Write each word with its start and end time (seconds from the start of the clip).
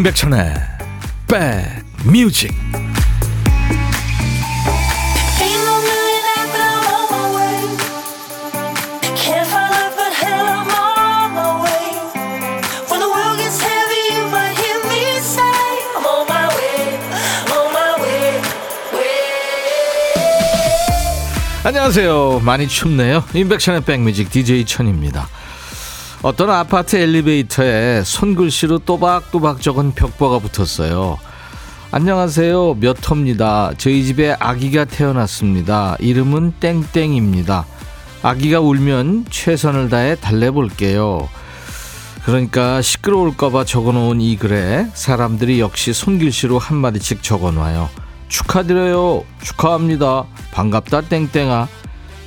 임백천의 0.00 0.54
백뮤직. 1.26 2.54
안녕하세요. 21.62 22.40
많이 22.42 22.66
춥네요. 22.66 23.24
임백천의 23.34 23.82
백뮤직 23.82 24.30
DJ 24.30 24.64
천입니다 24.64 25.28
어떤 26.22 26.50
아파트 26.50 26.96
엘리베이터에 26.96 28.02
손글씨로 28.04 28.80
또박또박 28.80 29.62
적은 29.62 29.92
벽보가 29.94 30.38
붙었어요. 30.40 31.18
안녕하세요. 31.92 32.74
몇 32.74 33.10
호입니다. 33.10 33.72
저희 33.78 34.04
집에 34.04 34.36
아기가 34.38 34.84
태어났습니다. 34.84 35.96
이름은 35.98 36.52
땡땡입니다. 36.60 37.64
아기가 38.22 38.60
울면 38.60 39.26
최선을 39.30 39.88
다해 39.88 40.16
달래볼게요. 40.16 41.26
그러니까 42.26 42.82
시끄러울까봐 42.82 43.64
적어놓은 43.64 44.20
이 44.20 44.36
글에 44.36 44.88
사람들이 44.92 45.58
역시 45.58 45.94
손글씨로 45.94 46.58
한마디씩 46.58 47.22
적어놔요. 47.22 47.88
축하드려요. 48.28 49.24
축하합니다. 49.42 50.24
반갑다 50.52 51.00
땡땡아. 51.00 51.66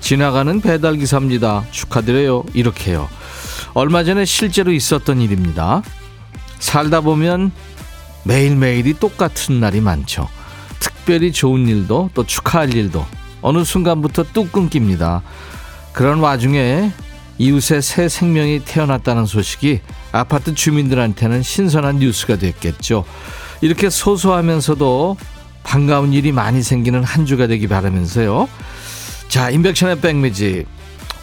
지나가는 0.02 0.60
배달기사입니다. 0.62 1.66
축하드려요. 1.70 2.44
이렇게요. 2.56 3.08
얼마 3.74 4.04
전에 4.04 4.26
실제로 4.26 4.72
있었던 4.72 5.22
일입니다. 5.22 5.82
살다 6.60 7.02
보면 7.02 7.52
매일매일이 8.24 8.96
똑같은 8.96 9.60
날이 9.60 9.82
많죠. 9.82 10.30
특별히 10.80 11.32
좋은 11.32 11.68
일도 11.68 12.12
또 12.14 12.26
축하할 12.26 12.74
일도 12.74 13.06
어느 13.42 13.64
순간부터 13.64 14.24
뚝 14.34 14.52
끊깁니다. 14.52 15.22
그런 15.92 16.20
와중에 16.20 16.92
이웃의 17.38 17.82
새 17.82 18.08
생명이 18.08 18.62
태어났다는 18.64 19.26
소식이 19.26 19.82
아파트 20.12 20.54
주민들한테는 20.54 21.44
신선한 21.44 21.98
뉴스가 21.98 22.38
됐겠죠. 22.38 23.06
이렇게 23.62 23.90
소소하면서도 23.90 25.18
반가운 25.64 26.14
일이 26.14 26.32
많이 26.32 26.62
생기는 26.62 27.04
한 27.04 27.26
주가 27.26 27.48
되기 27.48 27.68
바라면서요. 27.68 28.48
자, 29.30 29.50
인백션의 29.50 30.02
백미지 30.02 30.66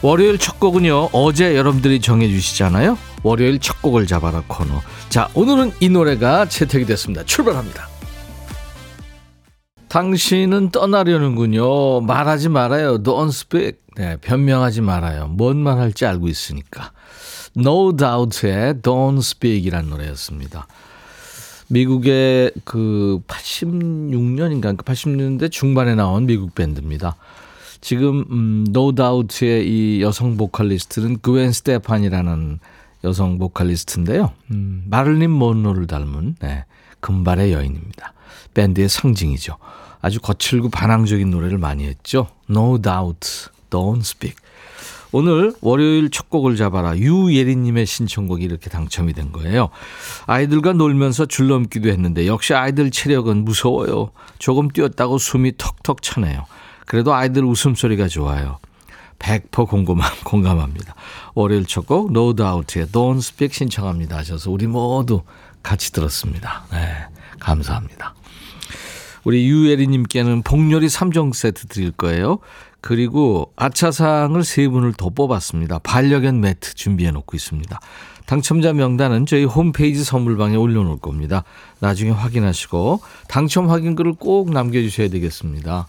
월요일 0.02 0.38
첫 0.38 0.58
곡은요. 0.58 1.10
어제 1.12 1.56
여러분들이 1.56 2.00
정해주시잖아요. 2.00 2.96
월요일 3.22 3.58
첫 3.58 3.82
곡을 3.82 4.06
잡아라 4.06 4.42
코너. 4.46 4.80
자, 5.10 5.28
오늘은 5.34 5.72
이 5.80 5.88
노래가 5.90 6.46
채택이 6.46 6.86
됐습니다. 6.86 7.22
출발합니다. 7.24 7.86
당신은 9.88 10.70
떠나려는군요. 10.70 12.00
말하지 12.02 12.48
말아요. 12.48 13.02
Don't 13.02 13.28
speak. 13.28 13.78
네, 13.96 14.16
변명하지 14.20 14.80
말아요. 14.80 15.26
뭔 15.26 15.58
말 15.58 15.78
할지 15.78 16.06
알고 16.06 16.28
있으니까. 16.28 16.92
No 17.56 17.94
Doubt의 17.96 18.74
Don't 18.74 19.18
Speak이라는 19.18 19.90
노래였습니다. 19.90 20.66
미국의 21.68 22.52
그 22.64 23.20
86년인가 23.26 24.76
80년대 24.76 25.50
중반에 25.50 25.94
나온 25.94 26.24
미국 26.26 26.54
밴드입니다. 26.54 27.16
지금 27.80 28.24
음, 28.30 28.64
No 28.68 28.92
Doubt의 28.92 29.66
이 29.66 30.02
여성 30.02 30.36
보컬리스트는 30.36 31.18
그웬 31.20 31.52
스테판이라는 31.52 32.58
여성 33.04 33.38
보컬리스트인데요. 33.38 34.32
음, 34.50 34.84
마릴린 34.86 35.30
먼로를 35.30 35.86
닮은 35.86 36.36
네, 36.40 36.64
금발의 37.00 37.52
여인입니다. 37.52 38.12
밴드의 38.54 38.88
상징이죠. 38.88 39.56
아주 40.02 40.20
거칠고 40.20 40.70
반항적인 40.70 41.30
노래를 41.30 41.58
많이 41.58 41.84
했죠. 41.84 42.28
No 42.48 42.80
Doubt, 42.80 43.48
Don't 43.70 44.00
Speak. 44.00 44.36
오늘 45.12 45.52
월요일 45.60 46.10
첫 46.10 46.30
곡을 46.30 46.56
잡아라 46.56 46.96
유예리님의 46.96 47.84
신청곡이 47.84 48.44
이렇게 48.44 48.70
당첨이 48.70 49.12
된 49.12 49.32
거예요. 49.32 49.70
아이들과 50.26 50.72
놀면서 50.74 51.26
줄넘기도 51.26 51.88
했는데 51.88 52.26
역시 52.26 52.54
아이들 52.54 52.90
체력은 52.90 53.44
무서워요. 53.44 54.12
조금 54.38 54.68
뛰었다고 54.68 55.18
숨이 55.18 55.54
턱턱 55.58 56.02
차네요. 56.02 56.46
그래도 56.90 57.14
아이들 57.14 57.44
웃음소리가 57.44 58.08
좋아요. 58.08 58.58
100% 59.20 59.68
공감함, 59.68 60.10
공감합니다. 60.24 60.96
월요일 61.34 61.64
첫 61.64 61.86
곡, 61.86 62.10
No 62.10 62.34
Doubt의 62.34 62.86
Don't 62.86 63.18
Speak 63.18 63.54
신청합니다 63.54 64.16
하셔서 64.16 64.50
우리 64.50 64.66
모두 64.66 65.22
같이 65.62 65.92
들었습니다. 65.92 66.64
네, 66.72 67.06
감사합니다. 67.38 68.16
우리 69.22 69.46
유예리님께는 69.46 70.42
복요리 70.42 70.88
3종 70.88 71.32
세트 71.32 71.68
드릴 71.68 71.92
거예요. 71.92 72.40
그리고 72.80 73.52
아차상을 73.54 74.42
세 74.42 74.66
분을 74.66 74.94
더 74.94 75.10
뽑았습니다. 75.10 75.78
반려견 75.84 76.40
매트 76.40 76.74
준비해 76.74 77.12
놓고 77.12 77.36
있습니다. 77.36 77.78
당첨자 78.26 78.72
명단은 78.72 79.26
저희 79.26 79.44
홈페이지 79.44 80.02
선물방에 80.02 80.56
올려놓을 80.56 80.98
겁니다. 80.98 81.44
나중에 81.78 82.10
확인하시고 82.10 83.00
당첨 83.28 83.70
확인글을 83.70 84.14
꼭 84.14 84.50
남겨주셔야 84.50 85.08
되겠습니다. 85.08 85.86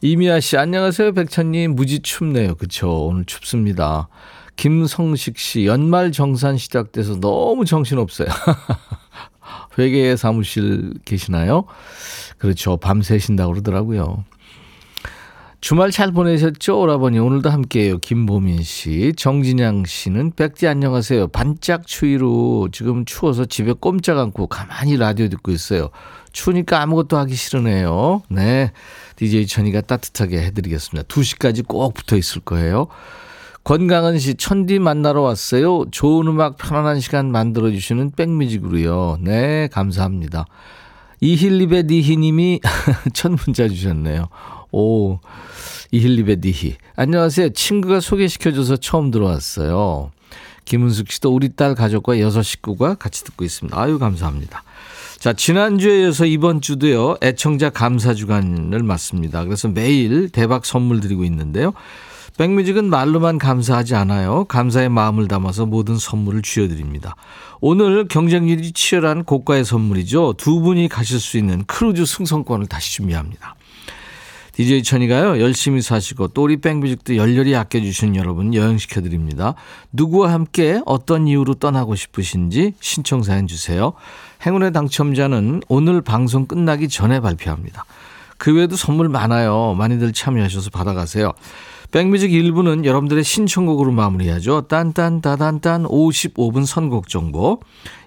이미아 0.00 0.40
씨, 0.40 0.56
안녕하세요. 0.56 1.12
백천님, 1.12 1.74
무지 1.74 2.00
춥네요. 2.00 2.56
그쵸. 2.56 3.06
오늘 3.06 3.24
춥습니다. 3.24 4.08
김성식 4.56 5.38
씨, 5.38 5.66
연말 5.66 6.12
정산 6.12 6.56
시작돼서 6.56 7.20
너무 7.20 7.64
정신없어요. 7.64 8.28
회계 9.78 10.16
사무실 10.16 10.94
계시나요? 11.04 11.64
그렇죠. 12.38 12.76
밤새신다고 12.76 13.52
그러더라고요. 13.52 14.24
주말 15.62 15.92
잘 15.92 16.10
보내셨죠? 16.10 16.80
오라버니 16.80 17.20
오늘도 17.20 17.48
함께해요. 17.48 17.98
김보민 17.98 18.64
씨, 18.64 19.12
정진양 19.16 19.84
씨는 19.86 20.32
백지 20.32 20.66
안녕하세요. 20.66 21.28
반짝 21.28 21.86
추위로 21.86 22.70
지금 22.72 23.04
추워서 23.04 23.44
집에 23.44 23.72
꼼짝 23.72 24.18
않고 24.18 24.48
가만히 24.48 24.96
라디오 24.96 25.28
듣고 25.28 25.52
있어요. 25.52 25.90
추우니까 26.32 26.82
아무것도 26.82 27.16
하기 27.16 27.36
싫으네요. 27.36 28.22
네. 28.28 28.72
DJ 29.14 29.46
천이가 29.46 29.82
따뜻하게 29.82 30.42
해드리겠습니다. 30.46 31.06
2시까지 31.06 31.64
꼭 31.64 31.94
붙어 31.94 32.16
있을 32.16 32.40
거예요. 32.40 32.88
권강은 33.62 34.18
씨, 34.18 34.34
천디 34.34 34.80
만나러 34.80 35.22
왔어요. 35.22 35.84
좋은 35.92 36.26
음악 36.26 36.56
편안한 36.56 36.98
시간 36.98 37.30
만들어주시는 37.30 38.10
백뮤직으로요. 38.16 39.18
네, 39.20 39.68
감사합니다. 39.70 40.44
이힐리베 41.20 41.84
니히님이 41.84 42.58
첫 43.14 43.30
문자 43.30 43.68
주셨네요. 43.68 44.28
오, 44.72 45.20
이힐리베 45.90 46.36
니히. 46.42 46.76
안녕하세요. 46.96 47.50
친구가 47.50 48.00
소개시켜줘서 48.00 48.76
처음 48.76 49.10
들어왔어요. 49.10 50.10
김은숙 50.64 51.12
씨도 51.12 51.34
우리 51.34 51.50
딸 51.50 51.74
가족과 51.74 52.18
여섯 52.20 52.42
식구가 52.42 52.94
같이 52.94 53.22
듣고 53.24 53.44
있습니다. 53.44 53.78
아유, 53.78 53.98
감사합니다. 53.98 54.64
자, 55.18 55.34
지난주에 55.34 56.02
이어서 56.02 56.24
이번 56.24 56.62
주도요, 56.62 57.16
애청자 57.22 57.68
감사 57.68 58.14
주간을 58.14 58.82
맞습니다. 58.82 59.44
그래서 59.44 59.68
매일 59.68 60.30
대박 60.30 60.64
선물 60.64 61.00
드리고 61.00 61.24
있는데요. 61.24 61.74
백뮤직은 62.38 62.88
말로만 62.88 63.36
감사하지 63.36 63.94
않아요. 63.94 64.44
감사의 64.44 64.88
마음을 64.88 65.28
담아서 65.28 65.66
모든 65.66 65.98
선물을 65.98 66.40
쥐어드립니다. 66.40 67.14
오늘 67.60 68.08
경쟁률이 68.08 68.72
치열한 68.72 69.24
고가의 69.24 69.66
선물이죠. 69.66 70.34
두 70.38 70.60
분이 70.60 70.88
가실 70.88 71.20
수 71.20 71.36
있는 71.36 71.62
크루즈 71.66 72.06
승선권을 72.06 72.68
다시 72.68 72.94
준비합니다. 72.94 73.54
DJ 74.52 74.82
백천이가요, 74.82 75.40
열심히 75.40 75.80
사시고, 75.80 76.28
또 76.28 76.42
우리 76.42 76.58
백뮤직도 76.58 77.16
열렬히 77.16 77.56
아껴주시는 77.56 78.16
여러분 78.16 78.52
여행시켜드립니다. 78.54 79.54
누구와 79.92 80.32
함께 80.32 80.80
어떤 80.84 81.26
이유로 81.26 81.54
떠나고 81.54 81.94
싶으신지 81.94 82.74
신청사연 82.80 83.46
주세요. 83.46 83.94
행운의 84.44 84.72
당첨자는 84.72 85.62
오늘 85.68 86.02
방송 86.02 86.46
끝나기 86.46 86.88
전에 86.88 87.20
발표합니다. 87.20 87.84
그 88.36 88.54
외에도 88.54 88.76
선물 88.76 89.08
많아요. 89.08 89.74
많이들 89.78 90.12
참여하셔서 90.12 90.70
받아가세요. 90.70 91.32
백뮤직 91.92 92.30
1부는 92.30 92.86
여러분들의 92.86 93.22
신청곡으로 93.22 93.92
마무리하죠. 93.92 94.62
딴딴따단딴 94.62 95.84
55분 95.84 96.64
선곡 96.64 97.08
정보. 97.08 97.60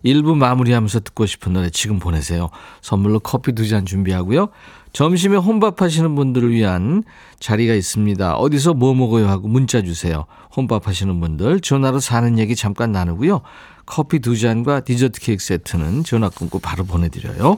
1부 0.04 0.36
마무리하면서 0.36 1.02
듣고 1.02 1.28
싶은 1.28 1.54
노래 1.54 1.70
지금 1.70 2.00
보내세요. 2.00 2.50
선물로 2.82 3.20
커피 3.20 3.54
두 3.54 3.68
잔 3.68 3.86
준비하고요. 3.86 4.50
점심에 4.96 5.36
혼밥 5.36 5.82
하시는 5.82 6.16
분들을 6.16 6.52
위한 6.52 7.04
자리가 7.42 7.74
있습니다. 7.74 8.36
어디서 8.36 8.76
뭐 8.76 8.94
먹어요 8.94 9.28
하고 9.28 9.50
문자 9.50 9.82
주세요. 9.82 10.26
혼밥 10.56 10.88
하시는 10.88 11.20
분들 11.20 11.60
전화로 11.60 12.00
사는 12.00 12.40
얘기 12.40 12.56
잠깐 12.56 12.94
나누고요. 12.94 13.42
커피 13.86 14.20
두 14.20 14.38
잔과 14.38 14.80
디저트 14.80 15.20
케이크 15.20 15.44
세트는 15.44 16.06
전화 16.06 16.30
끊고 16.30 16.60
바로 16.60 16.86
보내드려요. 16.86 17.58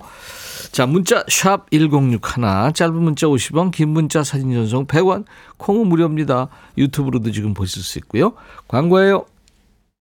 자, 0.72 0.88
문자 0.88 1.24
샵 1.30 1.70
1061, 1.70 2.74
짧은 2.74 2.96
문자 2.96 3.28
50원, 3.28 3.70
긴 3.72 3.90
문자 3.90 4.24
사진 4.24 4.52
전송 4.52 4.88
100원, 4.88 5.26
콩은 5.58 5.86
무료입니다. 5.88 6.48
유튜브로도 6.76 7.32
지금 7.32 7.54
보실 7.54 7.84
수 7.84 8.00
있고요. 8.00 8.34
광고예요. 8.68 9.26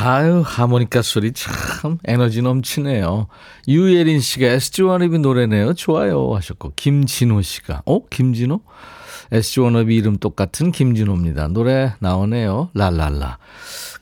아유, 0.00 0.42
하모니카 0.46 1.02
소리 1.02 1.32
참 1.32 1.98
에너지 2.04 2.40
넘치네요. 2.40 3.26
유예린 3.66 4.20
씨가 4.20 4.46
SG 4.46 4.82
워너비 4.82 5.18
노래네요. 5.18 5.74
좋아요. 5.74 6.34
하셨고, 6.36 6.74
김진호 6.76 7.42
씨가, 7.42 7.82
어? 7.84 8.06
김진호? 8.08 8.60
SG 9.32 9.60
워너비 9.60 9.96
이름 9.96 10.16
똑같은 10.16 10.70
김진호입니다. 10.70 11.48
노래 11.48 11.94
나오네요. 11.98 12.70
랄랄라. 12.74 13.38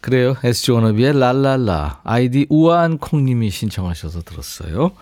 그래요. 0.03 0.37
SG 0.45 0.73
워너비의 0.73 1.19
랄랄라. 1.19 2.01
아이디 2.05 2.47
우아한 2.51 2.99
콩님이 2.99 3.51
신청하셔서 3.51 4.23
들었어요. 4.23 4.93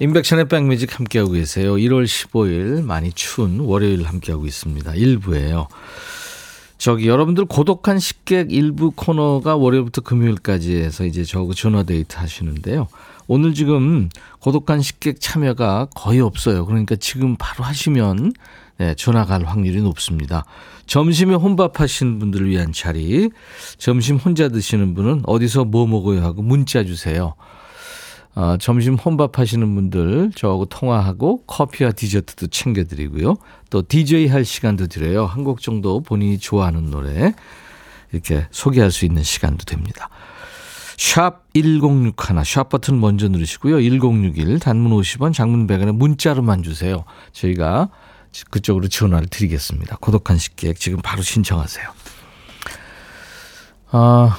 임백천의 0.00 0.48
백뮤직 0.48 0.98
함께하고 0.98 1.32
계세요. 1.32 1.74
1월 1.74 2.04
15일 2.04 2.82
많이 2.82 3.12
추운 3.12 3.60
월요일 3.60 4.04
함께하고 4.04 4.46
있습니다. 4.46 4.94
일부예요. 4.94 5.68
저기 6.84 7.08
여러분들 7.08 7.46
고독한 7.46 7.98
식객 7.98 8.52
일부 8.52 8.90
코너가 8.90 9.56
월요일부터 9.56 10.02
금요일까지 10.02 10.76
해서 10.76 11.06
이제 11.06 11.24
저하고 11.24 11.54
전화 11.54 11.82
데이트 11.82 12.18
하시는데요. 12.18 12.88
오늘 13.26 13.54
지금 13.54 14.10
고독한 14.40 14.82
식객 14.82 15.18
참여가 15.18 15.86
거의 15.94 16.20
없어요. 16.20 16.66
그러니까 16.66 16.94
지금 16.96 17.36
바로 17.38 17.64
하시면 17.64 18.34
네, 18.76 18.94
전화 18.96 19.24
갈 19.24 19.44
확률이 19.44 19.80
높습니다. 19.80 20.44
점심에 20.84 21.34
혼밥 21.34 21.80
하시는 21.80 22.18
분들을 22.18 22.50
위한 22.50 22.70
자리, 22.70 23.30
점심 23.78 24.16
혼자 24.16 24.50
드시는 24.50 24.92
분은 24.92 25.22
어디서 25.24 25.64
뭐 25.64 25.86
먹어요 25.86 26.22
하고 26.22 26.42
문자 26.42 26.84
주세요. 26.84 27.34
어, 28.34 28.56
점심 28.58 28.94
혼밥 28.94 29.38
하시는 29.38 29.74
분들 29.74 30.32
저하고 30.34 30.64
통화하고 30.64 31.44
커피와 31.46 31.92
디저트도 31.92 32.48
챙겨드리고요. 32.48 33.36
또 33.70 33.82
DJ 33.86 34.26
할 34.26 34.44
시간도 34.44 34.88
드려요. 34.88 35.24
한 35.26 35.44
곡 35.44 35.60
정도 35.60 36.00
본인이 36.00 36.38
좋아하는 36.38 36.90
노래 36.90 37.34
이렇게 38.12 38.46
소개할 38.50 38.90
수 38.90 39.04
있는 39.04 39.22
시간도 39.22 39.64
됩니다. 39.64 40.08
샵 40.96 41.44
1061, 41.54 42.44
샵 42.44 42.68
버튼 42.70 42.98
먼저 43.00 43.28
누르시고요. 43.28 43.80
1061, 43.80 44.58
단문 44.60 44.92
50원, 44.92 45.34
장문 45.34 45.66
100원에 45.66 45.92
문자로만 45.92 46.62
주세요. 46.62 47.04
저희가 47.32 47.90
그쪽으로 48.50 48.88
전화를 48.88 49.28
드리겠습니다. 49.28 49.96
고독한 50.00 50.38
식객 50.38 50.78
지금 50.80 51.00
바로 51.02 51.22
신청하세요. 51.22 51.88
아, 53.90 54.38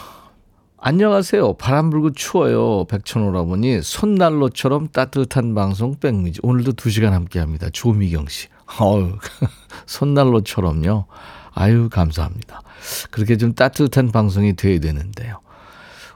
안녕하세요. 0.88 1.54
바람 1.54 1.90
불고 1.90 2.12
추워요. 2.12 2.86
백천오라버니 2.86 3.82
손난로처럼 3.82 4.90
따뜻한 4.90 5.56
방송 5.56 5.96
백미지. 5.96 6.40
오늘도 6.44 6.74
2시간 6.74 7.10
함께합니다. 7.10 7.72
조미경 7.74 8.28
씨. 8.28 8.50
어우, 8.80 9.18
손난로처럼요. 9.88 11.08
아유, 11.56 11.90
감사합니다. 11.90 12.62
그렇게 13.10 13.36
좀 13.38 13.56
따뜻한 13.56 14.12
방송이 14.12 14.54
돼야 14.54 14.80
되는데요. 14.80 15.40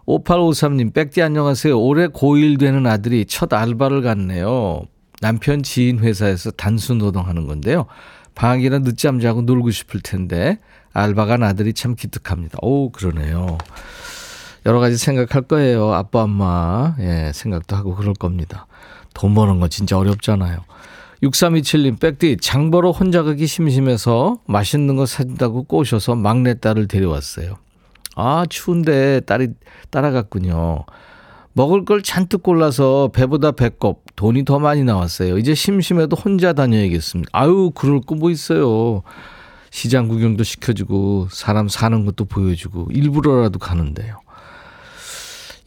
5853님, 0.06 0.94
백디 0.94 1.24
안녕하세요. 1.24 1.76
올해 1.82 2.06
고1 2.06 2.60
되는 2.60 2.86
아들이 2.86 3.26
첫 3.26 3.52
알바를 3.52 4.04
갔네요. 4.04 4.84
남편 5.20 5.64
지인 5.64 5.98
회사에서 5.98 6.52
단수 6.52 6.94
노동하는 6.94 7.48
건데요. 7.48 7.88
방학이라 8.36 8.84
늦잠 8.84 9.20
자고 9.20 9.42
놀고 9.42 9.72
싶을 9.72 10.02
텐데 10.02 10.60
알바 10.94 11.26
간 11.26 11.42
아들이 11.42 11.74
참 11.74 11.96
기특합니다. 11.96 12.60
오, 12.62 12.92
그러네요. 12.92 13.58
여러 14.66 14.80
가지 14.80 14.98
생각할 14.98 15.44
거예요. 15.44 15.94
아빠, 15.94 16.24
엄마. 16.24 16.96
예, 17.00 17.32
생각도 17.34 17.76
하고 17.76 17.96
그럴 17.96 18.14
겁니다. 18.14 18.68
돈 19.14 19.34
버는 19.34 19.60
거 19.60 19.68
진짜 19.68 19.98
어렵잖아요. 19.98 20.60
6327님, 21.24 22.00
백디, 22.00 22.38
장 22.42 22.72
보러 22.72 22.92
혼자 22.92 23.24
가기 23.24 23.46
심심해서 23.46 24.40
맛있는 24.48 24.96
거 24.96 25.06
사준다고 25.06 25.64
꼬셔서 25.64 26.16
막내딸을 26.16 26.88
데려왔어요. 26.88 27.58
아, 28.16 28.46
추운데 28.50 29.20
딸이 29.22 29.50
따라갔군요. 29.90 30.86
먹을 31.54 31.84
걸 31.84 32.02
잔뜩 32.04 32.44
골라서 32.44 33.10
배보다 33.14 33.52
배꼽, 33.52 34.04
돈이 34.16 34.46
더 34.46 34.60
많이 34.60 34.84
나왔어요. 34.84 35.38
이제 35.38 35.54
심심해도 35.56 36.16
혼자 36.16 36.54
다녀야겠습니다. 36.54 37.30
아유, 37.34 37.72
그럴 37.76 38.00
거 38.02 38.16
뭐 38.16 38.30
있어요. 38.32 39.02
시장 39.72 40.08
구경도 40.08 40.44
시켜주고, 40.44 41.28
사람 41.32 41.68
사는 41.68 42.06
것도 42.06 42.26
보여주고, 42.26 42.88
일부러라도 42.92 43.60
가는데요. 43.60 44.20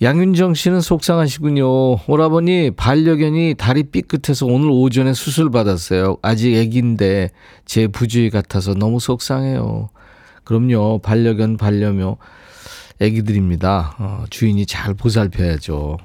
양윤정 0.03 0.55
씨는 0.55 0.81
속상하시군요. 0.81 1.65
오라버니 2.09 2.73
반려견이 2.73 3.55
다리 3.57 3.85
삐끗해서 3.85 4.47
오늘 4.47 4.69
오전에 4.69 5.13
수술 5.13 5.49
받았어요. 5.49 6.17
아직 6.23 6.55
애기인데 6.57 7.31
제 7.67 7.87
부주의 7.87 8.29
같아서 8.29 8.75
너무 8.75 8.99
속상해요. 8.99 9.91
그럼요. 10.43 10.99
반려견 11.05 11.57
반려묘 11.57 12.17
애기들입니다. 12.99 13.95
어, 14.01 14.25
주인이 14.29 14.67
잘 14.67 14.95
보살펴야죠. 14.95 15.99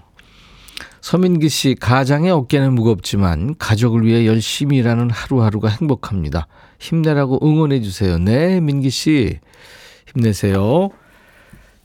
서민기 1.01 1.49
씨, 1.49 1.73
가장의 1.73 2.29
어깨는 2.29 2.75
무겁지만 2.75 3.55
가족을 3.57 4.05
위해 4.05 4.27
열심히 4.27 4.77
일하는 4.77 5.09
하루하루가 5.09 5.69
행복합니다. 5.69 6.45
힘내라고 6.79 7.39
응원해 7.41 7.81
주세요. 7.81 8.19
네, 8.19 8.59
민기 8.61 8.91
씨. 8.91 9.39
힘내세요. 10.13 10.91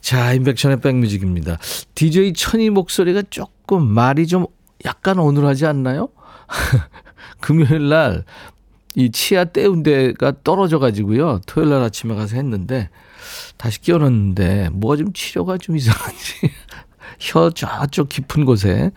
자, 0.03 0.33
인백션의 0.33 0.81
백뮤직입니다. 0.81 1.57
DJ 1.95 2.33
천이 2.33 2.69
목소리가 2.69 3.23
조금 3.31 3.87
말이 3.87 4.27
좀 4.27 4.45
약간 4.85 5.17
어눌하지 5.17 5.65
않나요? 5.65 6.09
금요일 7.41 7.89
날 7.89 8.23
이 8.95 9.11
치아 9.11 9.43
떼운 9.43 9.81
데가 9.81 10.33
떨어져 10.43 10.77
가지고요. 10.79 11.41
토요일 11.47 11.71
날 11.71 11.81
아침에 11.81 12.13
가서 12.13 12.35
했는데 12.35 12.89
다시 13.57 13.81
끼워놨는데 13.81 14.69
뭐가 14.73 14.97
좀 14.97 15.13
치료가 15.13 15.57
좀 15.57 15.75
이상한지 15.75 16.51
혀 17.19 17.49
저쪽 17.49 18.09
깊은 18.09 18.45
곳에 18.45 18.91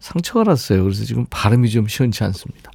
상처가 0.00 0.44
났어요. 0.44 0.82
그래서 0.82 1.04
지금 1.04 1.26
발음이 1.28 1.68
좀 1.68 1.88
시원치 1.88 2.24
않습니다. 2.24 2.70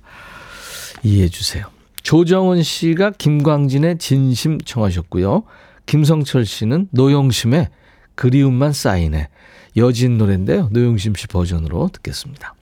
이해해 1.01 1.29
주세요. 1.29 1.65
조정은 2.03 2.62
씨가 2.62 3.12
김광진의 3.12 3.98
진심 3.98 4.59
청하셨고요. 4.59 5.43
김성철 5.89 6.46
씨는 6.46 6.88
노영심의 6.91 7.67
그리움만 8.13 8.74
쌓이네. 8.74 9.27
여진 9.75 10.19
노래인데요. 10.19 10.69
노영심 10.72 11.15
씨 11.15 11.25
버전으로 11.25 11.89
듣겠습니다. 11.93 12.53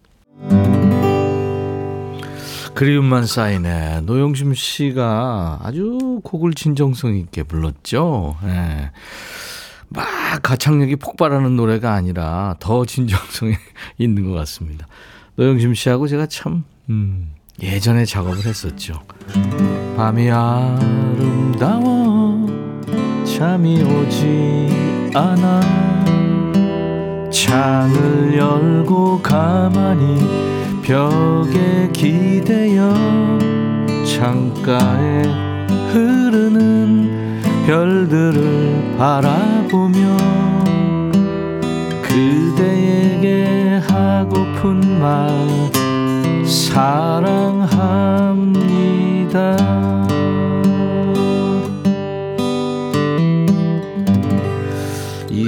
그리움만 2.74 3.26
쌓이네. 3.26 4.02
노영심 4.06 4.54
씨가 4.54 5.60
아주 5.62 6.22
곡을 6.24 6.54
진정성 6.54 7.18
있게 7.18 7.44
불렀죠. 7.44 8.38
예. 8.46 8.92
막 9.90 10.08
가창력이 10.42 10.96
폭발하는 10.96 11.58
노래가 11.58 11.96
아니라 11.96 12.56
더 12.62 12.86
진정성이 12.86 13.56
있는 14.00 14.24
것 14.24 14.32
같습니다. 14.36 14.88
노영심 15.36 15.74
씨하고 15.74 16.08
제가 16.08 16.28
참, 16.28 16.64
음, 16.90 17.34
예전에 17.62 18.06
작업을 18.06 18.46
했었죠. 18.46 19.02
밤이 19.98 20.32
아름다워 20.32 22.07
잠이 23.38 23.84
오지 23.84 25.12
않아. 25.14 25.62
창을 27.30 28.36
열고 28.36 29.22
가만히 29.22 30.82
벽에 30.82 31.88
기대어 31.94 32.96
창가에 34.04 35.22
흐르는 35.92 37.40
별들을 37.68 38.96
바라보며 38.98 40.18
그대에게 42.02 43.80
하고픈 43.88 45.00
말 45.00 45.78
사 46.48 47.17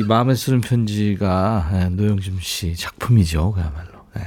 마음에 0.10 0.34
쓰는 0.34 0.60
편지가 0.60 1.70
예, 1.74 1.86
노영심 1.90 2.40
씨 2.42 2.76
작품이죠, 2.76 3.52
그야말로. 3.52 3.92
네. 4.16 4.24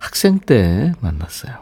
학생 0.00 0.40
때 0.40 0.92
만났어요. 1.00 1.54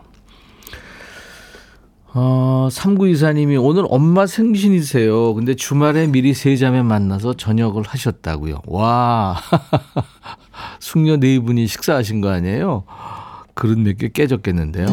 어, 2.15 2.69
3924님이 2.73 3.63
오늘 3.63 3.85
엄마 3.91 4.27
생신이세요. 4.27 5.35
근데 5.35 5.55
주말에 5.55 6.07
미리 6.07 6.33
세자매 6.33 6.83
만나서 6.83 7.35
저녁을 7.35 7.83
하셨다고요. 7.87 8.63
와. 8.67 9.37
숙녀 10.81 11.19
네 11.19 11.39
분이 11.39 11.67
식사하신 11.67 12.23
거 12.23 12.31
아니에요? 12.31 12.85
그릇 13.55 13.79
몇 13.79 13.99
개 13.99 14.09
깨졌겠는데요. 14.09 14.87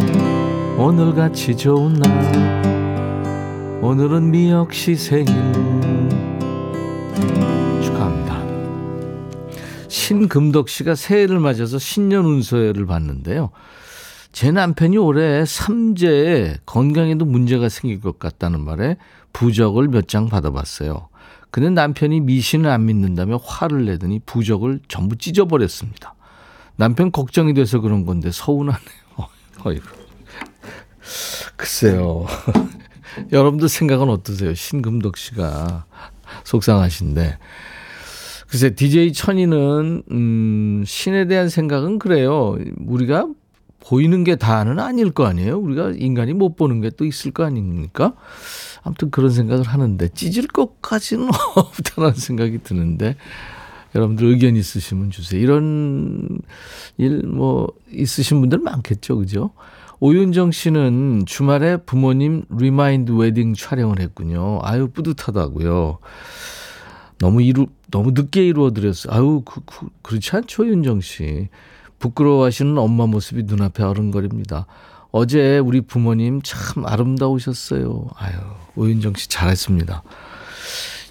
오늘같이 0.77 1.55
좋은 1.55 1.94
날 1.94 3.79
오늘은 3.82 4.32
미역 4.32 4.74
씨 4.74 4.96
생일 4.98 5.34
신금덕 10.00 10.68
씨가 10.68 10.96
새해를 10.96 11.40
맞아서 11.40 11.80
신년 11.80 12.25
운서를 12.25 12.86
봤는데요. 12.86 13.52
제 14.34 14.52
남편이 14.52 14.98
올해 14.98 15.46
삼재에 15.46 16.58
건강에도 16.66 17.24
문제가 17.24 17.70
생길 17.70 18.02
것 18.02 18.20
같다는 18.20 18.60
말에 18.60 18.98
부적을 19.32 19.88
몇 19.88 20.08
장 20.08 20.28
받아봤어요. 20.28 21.08
근데 21.50 21.70
남편이 21.70 22.20
미신을 22.20 22.70
안 22.70 22.86
믿는다며 22.86 23.38
화를 23.38 23.86
내더니 23.86 24.20
부적을 24.25 24.82
전부 24.90 25.18
찢어버렸습니다. 25.18 26.14
남편 26.75 27.14
걱정이 27.14 27.54
돼서 27.54 27.80
그런 27.80 28.06
건데 28.06 28.32
서운하네요. 28.34 28.84
어이구. 29.64 29.88
글쎄요. 31.56 32.25
여러분들 33.32 33.70
생각은 33.70 34.10
어떠세요? 34.10 34.54
신금덕 34.54 35.16
씨가 35.16 35.86
속상하신데. 36.44 37.38
글쎄, 38.48 38.75
DJ 38.75 39.14
천이는, 39.14 40.04
음, 40.12 40.84
신에 40.86 41.25
대한 41.28 41.50
생각은 41.50 42.00
그래요. 42.00 42.58
우리가 42.86 43.28
보이는 43.80 44.24
게 44.24 44.36
다는 44.36 44.80
아닐 44.80 45.12
거 45.12 45.25
아니에요? 45.25 45.58
우리가 45.60 45.92
인간이 45.96 46.34
못 46.34 46.56
보는 46.56 46.82
게 46.82 46.90
또 46.92 47.06
있을 47.06 47.32
거 47.32 47.44
아닙니까? 47.44 48.14
아무튼 48.84 49.12
그런 49.12 49.30
생각을 49.32 49.64
하는데 49.66 50.08
찢을 50.10 50.48
것까지는 50.48 51.28
없다는 51.56 52.14
생각이 52.14 52.60
드는데 52.64 53.16
여러분들 53.94 54.25
의견 54.28 54.56
있으시면 54.56 55.12
주세요. 55.12 55.40
이런 55.42 56.40
일 56.98 57.22
뭐 57.28 57.68
있으신 57.92 58.40
분들 58.42 58.60
많겠죠. 58.60 59.18
그죠? 59.18 59.52
오윤정 60.00 60.52
씨는 60.52 61.24
주말에 61.25 61.78
부모님 61.78 62.44
리마인드 62.50 63.12
웨딩 63.12 63.54
촬영을 63.54 64.00
했군요. 64.00 64.60
아유 64.64 64.88
뿌듯하다고요. 64.92 66.00
너무 67.19 67.41
이루 67.41 67.67
너무 67.91 68.12
늦게 68.12 68.45
이루어 68.45 68.72
드렸어요. 68.72 69.13
아유 69.13 69.41
그, 69.45 69.62
그, 69.65 69.88
그렇지 70.01 70.36
않죠, 70.36 70.67
윤정 70.67 71.01
씨. 71.01 71.50
부끄러워하시는 72.00 72.77
엄마 72.77 73.05
모습이 73.05 73.43
눈앞에 73.43 73.84
어른거립니다. 73.84 74.65
어제 75.12 75.60
우리 75.60 75.81
부모님 75.81 76.41
참 76.43 76.86
아름다우셨어요. 76.86 78.10
아유, 78.17 78.34
오윤정 78.75 79.13
씨 79.15 79.29
잘했습니다. 79.29 80.03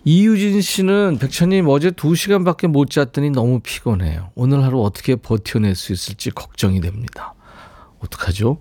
이유진 0.05 0.61
씨는 0.61 1.17
백천님 1.19 1.67
어제 1.69 1.91
2시간밖에 1.91 2.67
못 2.67 2.91
잤더니 2.91 3.31
너무 3.31 3.61
피곤해요. 3.61 4.31
오늘 4.35 4.63
하루 4.63 4.83
어떻게 4.83 5.17
버텨낼 5.17 5.75
수 5.75 5.95
있을지 5.95 6.31
걱정이 6.31 6.83
됩니다. 6.83 7.33
어떡하죠? 8.01 8.59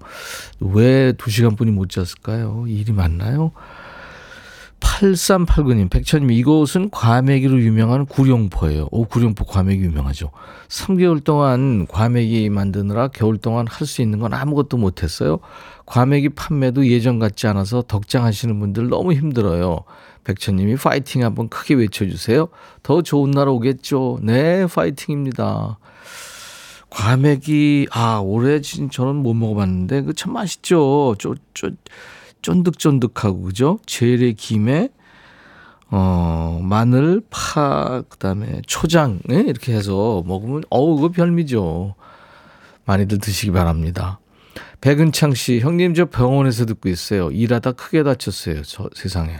왜 0.61 1.11
2시간뿐이 1.11 1.71
못 1.71 1.89
잤을까요? 1.89 2.63
일이 2.67 2.93
많나요? 2.93 3.51
8389님, 4.99 5.89
백천님, 5.89 6.31
이곳은 6.31 6.91
과메기로 6.91 7.59
유명한 7.61 8.05
구룡포예요. 8.05 8.89
오, 8.91 9.05
구룡포 9.05 9.45
과메기 9.45 9.83
유명하죠. 9.83 10.29
3개월 10.67 11.23
동안 11.23 11.87
과메기 11.87 12.49
만드느라 12.49 13.07
겨울 13.07 13.37
동안 13.37 13.65
할 13.67 13.87
수 13.87 14.01
있는 14.01 14.19
건 14.19 14.33
아무것도 14.33 14.77
못했어요. 14.77 15.39
과메기 15.85 16.29
판매도 16.29 16.87
예전 16.87 17.19
같지 17.19 17.47
않아서 17.47 17.81
덕장 17.81 18.23
하시는 18.23 18.57
분들 18.59 18.87
너무 18.89 19.13
힘들어요. 19.13 19.79
백천님이 20.23 20.75
파이팅 20.77 21.23
한번 21.23 21.49
크게 21.49 21.73
외쳐주세요. 21.73 22.47
더 22.81 23.01
좋은 23.01 23.31
날 23.31 23.49
오겠죠. 23.49 24.19
네, 24.21 24.65
파이팅입니다. 24.67 25.79
과메기, 26.89 27.87
아, 27.91 28.19
올해 28.23 28.61
저는 28.61 29.15
못 29.15 29.33
먹어봤는데, 29.33 30.03
그 30.03 30.13
참 30.13 30.33
맛있죠. 30.33 31.15
쪼, 31.17 31.35
쪼, 31.55 31.71
쫀득쫀득하고 32.43 33.41
그죠? 33.41 33.79
재래 33.87 34.33
김에 34.33 34.89
어 35.89 36.59
마늘, 36.61 37.21
파, 37.29 38.03
그다음에 38.07 38.61
초장 38.67 39.19
네? 39.25 39.41
이렇게 39.41 39.73
해서 39.73 40.23
먹으면 40.25 40.63
어우 40.69 40.95
그거 40.97 41.09
별미죠. 41.09 41.95
많이들 42.85 43.17
드시기 43.17 43.51
바랍니다. 43.51 44.19
백은창 44.81 45.33
씨, 45.33 45.59
형님 45.59 45.93
저 45.93 46.05
병원에서 46.05 46.65
듣고 46.65 46.89
있어요. 46.89 47.31
일하다 47.31 47.71
크게 47.73 48.03
다쳤어요. 48.03 48.63
저 48.63 48.89
세상에. 48.93 49.37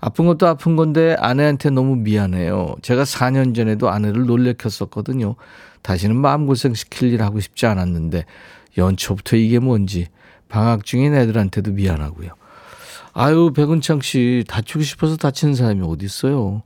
아픈 0.00 0.26
것도 0.26 0.46
아픈 0.46 0.76
건데 0.76 1.14
아내한테 1.18 1.68
너무 1.68 1.96
미안해요. 1.96 2.76
제가 2.80 3.02
4년 3.04 3.54
전에도 3.54 3.90
아내를 3.90 4.24
놀래켰었거든요. 4.24 5.34
다시는 5.82 6.16
마음고생 6.16 6.72
시킬 6.74 7.12
일 7.12 7.22
하고 7.22 7.40
싶지 7.40 7.66
않았는데 7.66 8.24
연초부터 8.78 9.36
이게 9.36 9.58
뭔지 9.58 10.08
방학 10.50 10.84
중인 10.84 11.14
애들한테도 11.14 11.72
미안하고요. 11.72 12.32
아유, 13.14 13.52
백은창 13.54 14.02
씨, 14.02 14.44
다치고 14.46 14.82
싶어서 14.82 15.16
다치는 15.16 15.54
사람이 15.54 15.86
어디 15.86 16.04
있어요? 16.04 16.62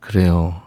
그래요. 0.00 0.60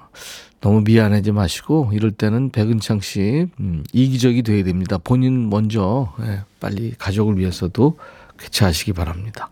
너무 0.62 0.82
미안하지 0.82 1.32
마시고, 1.32 1.92
이럴 1.94 2.12
때는 2.12 2.52
백은창 2.52 3.02
씨, 3.02 3.48
음, 3.60 3.84
이기적이 3.92 4.44
돼야 4.44 4.64
됩니다. 4.64 4.98
본인 4.98 5.50
먼저, 5.50 6.14
예, 6.22 6.42
빨리 6.60 6.94
가족을 6.98 7.38
위해서도 7.38 7.98
쾌차하시기 8.40 8.94
바랍니다. 8.94 9.50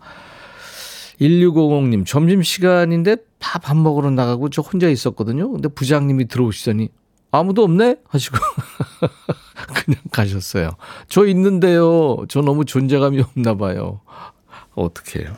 1650님, 1.22 2.06
점심시간인데 2.06 3.18
다밥 3.38 3.78
먹으러 3.78 4.10
나가고 4.10 4.50
저 4.50 4.62
혼자 4.62 4.90
있었거든요. 4.90 5.52
근데 5.52 5.68
부장님이 5.68 6.28
들어오시더니 6.28 6.90
아무도 7.34 7.64
없네? 7.64 7.96
하시고 8.08 8.38
그냥 9.74 10.00
가셨어요. 10.12 10.76
저 11.10 11.26
있는데요. 11.26 12.18
저 12.30 12.42
너무 12.42 12.64
존재감이 12.64 13.22
없나 13.22 13.56
봐요. 13.56 14.02
어떡해요. 14.76 15.34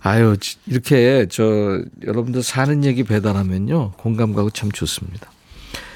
아유, 0.00 0.36
이렇게 0.66 1.26
저 1.28 1.82
여러분들 2.06 2.44
사는 2.44 2.84
얘기 2.84 3.02
배달하면요. 3.02 3.92
공감 3.96 4.32
가고 4.34 4.50
참 4.50 4.70
좋습니다. 4.70 5.28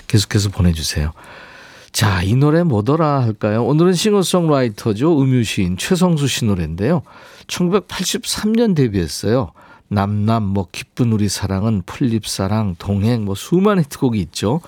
계속해서 0.08 0.48
보내주세요. 0.48 1.12
자, 1.92 2.22
이 2.22 2.34
노래 2.34 2.64
뭐더라 2.64 3.22
할까요? 3.22 3.64
오늘은 3.64 3.92
싱어송라이터죠. 3.92 5.22
음유시인 5.22 5.76
최성수 5.76 6.26
씨 6.26 6.44
노래인데요. 6.44 7.02
1983년 7.46 8.74
데뷔했어요. 8.74 9.52
남남 9.92 10.42
뭐 10.42 10.68
기쁜 10.72 11.12
우리 11.12 11.28
사랑은 11.28 11.82
풀립사랑 11.84 12.76
동행 12.78 13.25
뭐 13.25 13.34
수많은 13.34 13.82
히트곡이 13.84 14.18
있죠. 14.20 14.61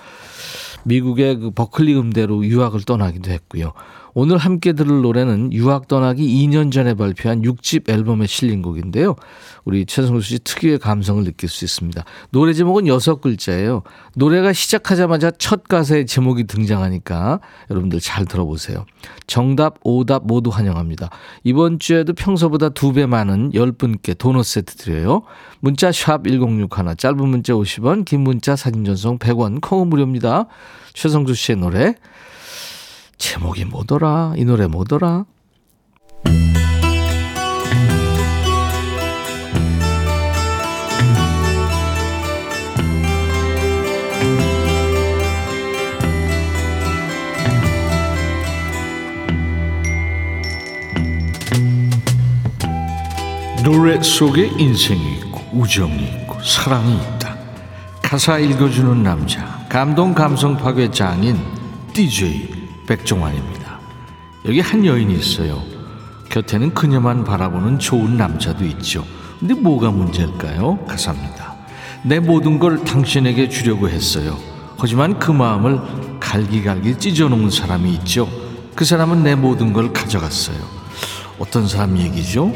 미국의 0.83 1.37
그 1.37 1.51
버클리 1.51 1.95
음대로 1.95 2.45
유학을 2.45 2.83
떠나기도 2.83 3.31
했고요. 3.31 3.73
오늘 4.17 4.37
함께 4.37 4.71
들을 4.71 5.01
노래는 5.01 5.51
유학 5.51 5.89
떠나기 5.89 6.25
2년 6.25 6.71
전에 6.71 6.93
발표한 6.93 7.41
6집 7.41 7.89
앨범에 7.89 8.27
실린 8.27 8.61
곡인데요. 8.61 9.17
우리 9.65 9.85
최성수 9.85 10.25
씨 10.25 10.39
특유의 10.39 10.79
감성을 10.79 11.21
느낄 11.25 11.49
수 11.49 11.65
있습니다. 11.65 12.01
노래 12.29 12.53
제목은 12.53 12.87
여섯 12.87 13.19
글자예요. 13.19 13.83
노래가 14.15 14.53
시작하자마자 14.53 15.31
첫 15.31 15.67
가사의 15.67 16.05
제목이 16.05 16.45
등장하니까 16.45 17.41
여러분들 17.69 17.99
잘 17.99 18.25
들어보세요. 18.25 18.85
정답, 19.27 19.79
오답 19.83 20.25
모두 20.25 20.49
환영합니다. 20.49 21.09
이번 21.43 21.77
주에도 21.79 22.13
평소보다 22.13 22.69
두 22.69 22.93
배 22.93 23.05
많은 23.05 23.51
10분께 23.51 24.17
도넛 24.17 24.45
세트 24.45 24.75
드려요. 24.75 25.23
문자 25.59 25.91
샵 25.91 26.23
1061, 26.25 26.95
짧은 26.95 27.27
문자 27.27 27.51
50원, 27.51 28.05
긴 28.05 28.21
문자 28.21 28.55
사진 28.55 28.85
전송 28.85 29.19
100원, 29.19 29.59
콩은 29.59 29.87
무료입니다. 29.89 30.45
최성수 30.93 31.33
씨의 31.33 31.57
노래 31.57 31.95
제목이 33.17 33.65
뭐더라? 33.65 34.33
이 34.37 34.45
노래 34.45 34.67
뭐더라? 34.67 35.25
노래 53.63 53.99
속에 54.03 54.45
인생이 54.59 55.17
있고 55.17 55.41
우정이 55.53 56.03
있고 56.03 56.39
사랑이 56.43 56.95
있다. 56.95 57.35
가사 58.03 58.37
읽어주는 58.37 59.01
남자 59.01 59.65
감동 59.67 60.13
감성 60.13 60.55
파괴 60.55 60.91
장인 60.91 61.37
DJ 61.91 62.64
백종환입니다. 62.87 63.79
여기 64.45 64.59
한 64.59 64.85
여인이 64.85 65.13
있어요. 65.13 65.63
곁에는 66.29 66.73
그녀만 66.73 67.23
바라보는 67.23 67.79
좋은 67.79 68.17
남자도 68.17 68.65
있죠. 68.65 69.05
근데 69.39 69.53
뭐가 69.53 69.91
문제일까요? 69.91 70.85
가사입니다. 70.85 71.55
내 72.03 72.19
모든 72.19 72.59
걸 72.59 72.83
당신에게 72.83 73.49
주려고 73.49 73.89
했어요. 73.89 74.37
하지만 74.77 75.17
그 75.17 75.31
마음을 75.31 75.79
갈기갈기 76.19 76.99
찢어놓은 76.99 77.49
사람이 77.49 77.91
있죠. 77.95 78.29
그 78.75 78.85
사람은 78.85 79.23
내 79.23 79.35
모든 79.35 79.73
걸 79.73 79.93
가져갔어요. 79.93 80.57
어떤 81.39 81.67
사람 81.67 81.97
얘기죠? 81.97 82.53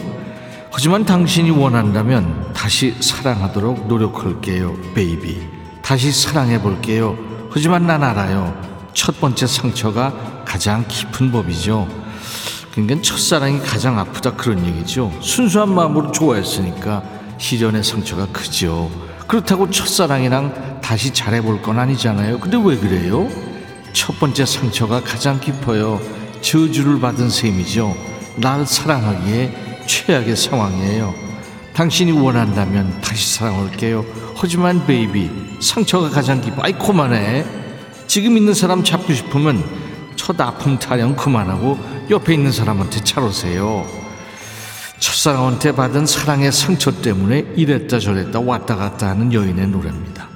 하지만 0.72 1.06
당신이 1.06 1.50
원한다면 1.52 2.54
다시 2.54 2.96
사랑하도록 3.00 3.88
노력할게요, 3.88 4.76
베이비. 4.94 5.42
다시 5.82 6.12
사랑해 6.12 6.62
볼게요. 6.62 7.18
하지만 7.50 7.88
난 7.88 8.04
알아요. 8.04 8.69
첫 8.94 9.20
번째 9.20 9.48
상처가 9.48 10.44
가장 10.46 10.86
깊은 10.88 11.32
법이죠. 11.32 11.88
그러니까 12.72 13.02
첫사랑이 13.02 13.60
가장 13.60 14.00
아프다 14.00 14.34
그런 14.34 14.66
얘기죠. 14.66 15.12
순수한 15.22 15.74
마음으로 15.74 16.12
좋아했으니까 16.12 17.04
시련의 17.38 17.84
상처가 17.84 18.28
크죠. 18.28 18.90
그렇다고 19.28 19.70
첫사랑이랑 19.70 20.80
다시 20.82 21.14
잘해볼 21.14 21.62
건 21.62 21.80
아니잖아요. 21.80 22.40
근데 22.40 22.58
왜 22.64 22.78
그래요? 22.78 23.30
첫 23.94 24.20
번째 24.20 24.46
상처가 24.46 25.02
가장 25.02 25.40
깊어요. 25.40 26.00
저주를 26.42 27.00
받은 27.00 27.30
셈이죠. 27.30 27.96
날 28.38 28.66
사랑하기에 28.66 29.86
최악의 29.88 30.36
상황이에요. 30.36 31.14
당신이 31.74 32.12
원한다면 32.12 33.00
다시 33.02 33.36
사랑할게요. 33.36 34.06
하지만 34.36 34.86
baby 34.86 35.60
상처가 35.62 36.10
가장 36.10 36.42
깊어. 36.42 36.62
아이 36.62 36.74
그만해. 36.74 37.46
지금 38.10 38.38
있는 38.38 38.56
사람 38.56 38.84
잡고 38.84 39.14
싶으면 39.14 39.64
첫 40.16 40.42
아픔 40.42 40.80
타령 40.80 41.16
그만하고 41.16 41.78
옆에 42.10 42.34
있는 42.34 42.52
사람한테 42.52 43.04
잘하세요. 43.04 43.86
첫사랑한테 45.00 45.74
받은 45.74 46.08
사랑의 46.08 46.52
상처 46.52 47.04
때문에 47.04 47.54
이랬다 47.56 48.00
저랬다 48.00 48.40
왔다 48.40 48.76
갔다 48.76 49.10
하는 49.10 49.32
여인의 49.32 49.68
노래입니다. 49.68 50.28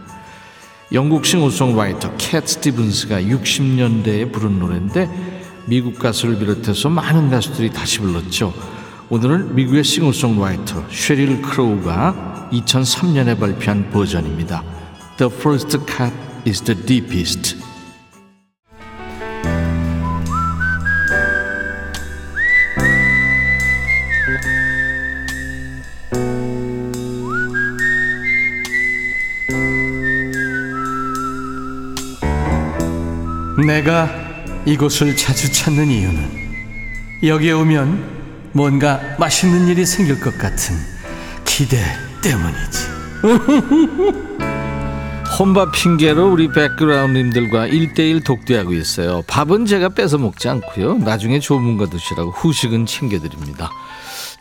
영국 0.92 1.26
싱어송라이터 1.26 2.16
캣 2.20 2.48
스티븐스가 2.48 3.24
60년대에 3.24 4.32
부른 4.32 4.60
노래인데 4.60 5.10
미국 5.66 5.98
가수를 5.98 6.38
비롯해서 6.38 6.90
많은 6.90 7.32
가수들이 7.32 7.72
다시 7.72 7.98
불렀죠. 8.02 8.54
오늘은 9.10 9.56
미국의 9.56 9.84
싱어송라이터 9.84 10.86
쉐릴 10.92 11.42
크로우가 11.42 12.50
2003년에 12.54 13.40
발표한 13.40 13.90
버전입니다. 13.90 14.64
The 15.18 15.34
first 15.34 15.76
cut 15.88 16.14
is 16.46 16.62
the 16.62 16.80
deepest. 16.80 17.63
내가 33.74 34.08
이곳을 34.68 35.16
자주 35.16 35.52
찾는 35.52 35.88
이유는 35.88 36.30
여기에 37.24 37.54
오면 37.54 38.52
뭔가 38.52 39.02
맛있는 39.18 39.68
일이 39.68 39.84
생길 39.84 40.20
것 40.20 40.38
같은 40.38 40.76
기대 41.44 41.80
때문이지. 42.22 42.80
혼밥 45.40 45.72
핑계로 45.72 46.32
우리 46.32 46.52
백그라운드님들과 46.52 47.68
1대1 47.68 48.24
독대하고 48.24 48.74
있어요. 48.74 49.24
밥은 49.26 49.66
제가 49.66 49.90
뺏어 49.90 50.20
먹지 50.20 50.50
않고요. 50.50 51.00
나중에 51.00 51.40
좋은 51.40 51.78
거 51.78 51.88
드시라고 51.88 52.30
후식은 52.30 52.86
챙겨드립니다. 52.86 53.72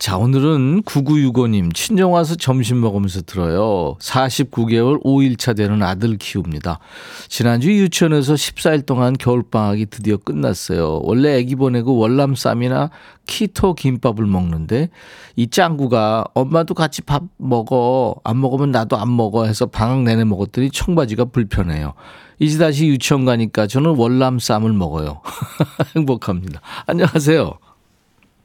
자, 0.02 0.16
오늘은 0.16 0.82
9965님, 0.82 1.72
친정 1.72 2.12
와서 2.12 2.34
점심 2.34 2.80
먹으면서 2.80 3.22
들어요. 3.22 3.94
49개월 4.00 5.00
5일차 5.04 5.56
되는 5.56 5.80
아들 5.80 6.16
키웁니다. 6.16 6.80
지난주 7.28 7.70
유치원에서 7.70 8.34
14일 8.34 8.84
동안 8.84 9.12
겨울방학이 9.16 9.86
드디어 9.86 10.16
끝났어요. 10.16 11.02
원래 11.04 11.36
애기 11.36 11.54
보내고 11.54 11.98
월남쌈이나 11.98 12.90
키토 13.28 13.74
김밥을 13.74 14.26
먹는데 14.26 14.90
이 15.36 15.46
짱구가 15.46 16.24
엄마도 16.34 16.74
같이 16.74 17.02
밥 17.02 17.22
먹어. 17.36 18.16
안 18.24 18.40
먹으면 18.40 18.72
나도 18.72 18.96
안 18.96 19.14
먹어 19.16 19.44
해서 19.46 19.66
방학 19.66 20.02
내내 20.02 20.24
먹었더니 20.24 20.72
청바지가 20.72 21.26
불편해요. 21.26 21.94
이제 22.40 22.58
다시 22.58 22.88
유치원 22.88 23.24
가니까 23.24 23.68
저는 23.68 23.94
월남쌈을 23.94 24.72
먹어요. 24.72 25.20
행복합니다. 25.94 26.60
안녕하세요. 26.86 27.71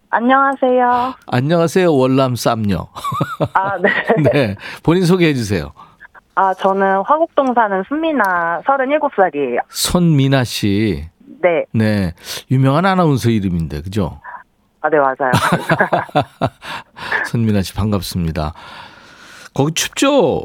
안녕하세요. 0.09 1.13
안녕하세요. 1.27 1.93
월남쌈요. 1.93 2.87
아, 3.53 3.77
네. 3.81 3.89
네. 4.31 4.55
본인 4.83 5.05
소개해 5.05 5.33
주세요. 5.33 5.73
아, 6.35 6.53
저는 6.53 7.01
화곡동 7.05 7.53
사는 7.53 7.83
순미나 7.87 8.61
37살이에요. 8.65 9.59
손미나 9.69 10.43
씨. 10.43 11.03
네. 11.41 11.65
네. 11.73 12.13
유명한 12.49 12.85
아나운서 12.85 13.29
이름인데, 13.29 13.81
그죠? 13.81 14.21
아, 14.81 14.89
네, 14.89 14.97
맞아요. 14.97 15.31
손미나 17.27 17.61
씨 17.61 17.73
반갑습니다. 17.73 18.53
거기 19.53 19.73
춥죠? 19.73 20.43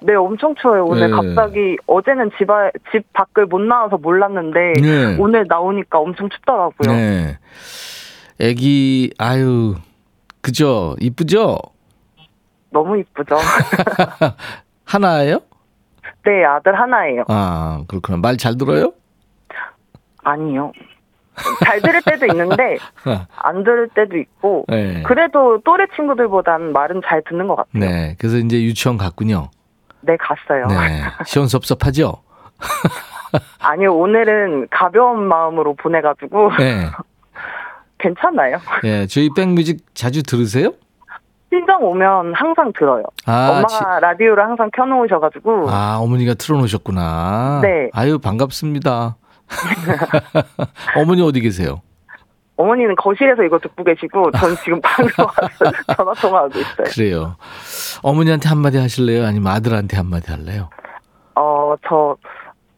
네, 0.00 0.14
엄청 0.14 0.54
추워요. 0.60 0.84
오늘 0.86 1.10
네. 1.10 1.14
갑자기, 1.14 1.76
어제는 1.86 2.30
집, 2.38 2.50
아, 2.50 2.70
집 2.92 3.04
밖을 3.12 3.46
못 3.46 3.60
나와서 3.60 3.98
몰랐는데, 3.98 4.72
네. 4.80 5.16
오늘 5.18 5.44
나오니까 5.48 5.98
엄청 5.98 6.28
춥더라고요. 6.30 6.92
네. 6.96 7.38
애기, 8.40 9.12
아유, 9.18 9.76
그죠? 10.40 10.96
이쁘죠? 11.00 11.58
너무 12.70 12.98
이쁘죠? 12.98 13.36
하나예요? 14.84 15.40
네, 16.24 16.44
아들 16.44 16.78
하나예요. 16.78 17.24
아, 17.28 17.84
그렇구나. 17.86 18.18
말 18.18 18.36
잘 18.36 18.56
들어요? 18.56 18.92
아니요. 20.24 20.72
잘 21.64 21.80
들을 21.82 22.00
때도 22.02 22.26
있는데, 22.26 22.78
안 23.36 23.62
들을 23.64 23.88
때도 23.88 24.16
있고, 24.16 24.64
네. 24.68 25.02
그래도 25.02 25.60
또래 25.64 25.86
친구들보다는 25.96 26.72
말은 26.72 27.02
잘 27.06 27.22
듣는 27.28 27.46
것 27.48 27.56
같아요. 27.56 27.80
네. 27.84 28.16
그래서 28.18 28.38
이제 28.38 28.62
유치원 28.62 28.96
갔군요. 28.96 29.50
네, 30.00 30.16
갔어요. 30.16 30.66
네. 30.68 31.02
시원섭섭하죠? 31.26 32.14
아니요, 33.58 33.94
오늘은 33.94 34.68
가벼운 34.70 35.24
마음으로 35.26 35.74
보내가지고, 35.74 36.52
네. 36.58 36.86
괜찮아요. 38.08 38.58
네. 38.82 39.06
저희 39.06 39.30
백뮤직 39.34 39.78
자주 39.94 40.22
들으세요? 40.22 40.72
친정 41.50 41.82
오면 41.84 42.34
항상 42.34 42.72
들어요. 42.78 43.04
아, 43.26 43.48
엄마가 43.50 43.66
지- 43.68 43.78
라디오를 44.00 44.42
항상 44.44 44.70
켜놓으셔가지고. 44.76 45.70
아, 45.70 45.98
어머니가 46.00 46.34
틀어놓으셨구나. 46.34 47.60
네. 47.62 47.88
아유, 47.94 48.18
반갑습니다. 48.18 49.16
어머니 50.96 51.22
어디 51.22 51.40
계세요? 51.40 51.80
어머니는 52.56 52.94
거실에서 52.96 53.42
이거 53.42 53.58
듣고 53.58 53.82
계시고, 53.82 54.30
전 54.32 54.54
지금 54.62 54.80
방송 54.80 55.24
와서 55.26 55.76
전화 55.96 56.12
통화하고 56.14 56.58
있어요. 56.58 56.84
그래요. 56.92 57.36
어머니한테 58.02 58.48
한마디 58.48 58.78
하실래요? 58.78 59.24
아니면 59.26 59.52
아들한테 59.52 59.96
한마디 59.96 60.30
할래요? 60.30 60.70
어, 61.36 61.74
저, 61.88 62.16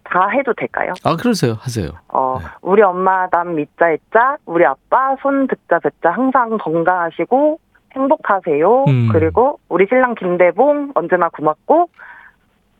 다 0.08 0.28
해도 0.28 0.52
될까요? 0.54 0.92
아, 1.04 1.16
그러세요. 1.16 1.56
하세요. 1.60 1.90
어, 2.08 2.38
네. 2.40 2.46
우리 2.62 2.82
엄마 2.82 3.28
남 3.30 3.56
밑자 3.56 3.90
있자, 3.92 4.36
우리 4.46 4.64
아빠 4.64 5.16
손 5.20 5.46
듣자 5.48 5.78
뱉자 5.80 6.10
항상 6.12 6.56
건강하시고, 6.58 7.58
행복하세요. 7.94 8.84
음. 8.88 9.08
그리고 9.12 9.58
우리 9.68 9.86
신랑 9.88 10.14
김대봉 10.14 10.92
언제나 10.94 11.28
고맙고, 11.30 11.88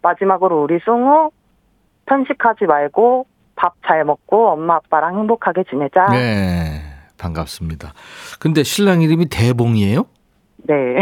마지막으로 0.03 0.63
우리 0.63 0.79
숭우 0.85 1.31
편식하지 2.07 2.67
말고, 2.67 3.27
밥 3.57 3.75
잘 3.87 4.05
먹고 4.05 4.51
엄마 4.51 4.77
아빠랑 4.77 5.17
행복하게 5.19 5.65
지내자. 5.71 6.07
네. 6.11 6.83
반갑습니다. 7.19 7.95
근데 8.39 8.63
신랑 8.63 9.01
이름이 9.01 9.31
대봉이에요? 9.31 10.05
네. 10.69 10.75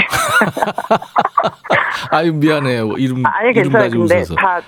아유, 2.11 2.33
미안해요. 2.33 2.93
이름, 2.93 3.27
아니 3.27 3.51
이름 3.51 3.63
괜찮아요. 3.65 3.83
가지고 3.85 4.01
근데 4.03 4.17
웃어서. 4.19 4.35
다, 4.37 4.61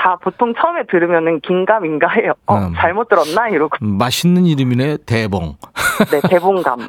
다 0.00 0.16
보통 0.22 0.54
처음에 0.54 0.84
들으면은 0.90 1.40
긴가민가 1.40 2.08
해요. 2.08 2.32
어, 2.46 2.56
음. 2.56 2.72
잘못 2.74 3.08
들었나? 3.08 3.50
이러고. 3.50 3.76
음, 3.82 3.98
맛있는 3.98 4.46
이름이네. 4.46 4.98
대봉. 5.04 5.56
네, 6.10 6.20
대봉감. 6.26 6.88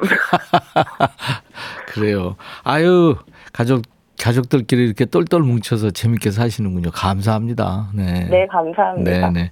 그래요. 1.88 2.36
아유, 2.64 3.16
가족, 3.52 3.82
가족들끼리 4.18 4.84
이렇게 4.86 5.04
똘똘 5.04 5.42
뭉쳐서 5.42 5.90
재밌게 5.90 6.30
사시는군요. 6.30 6.90
감사합니다. 6.90 7.90
네. 7.94 8.28
네, 8.30 8.46
감사합니다. 8.46 9.30
네 9.30 9.42
네. 9.42 9.50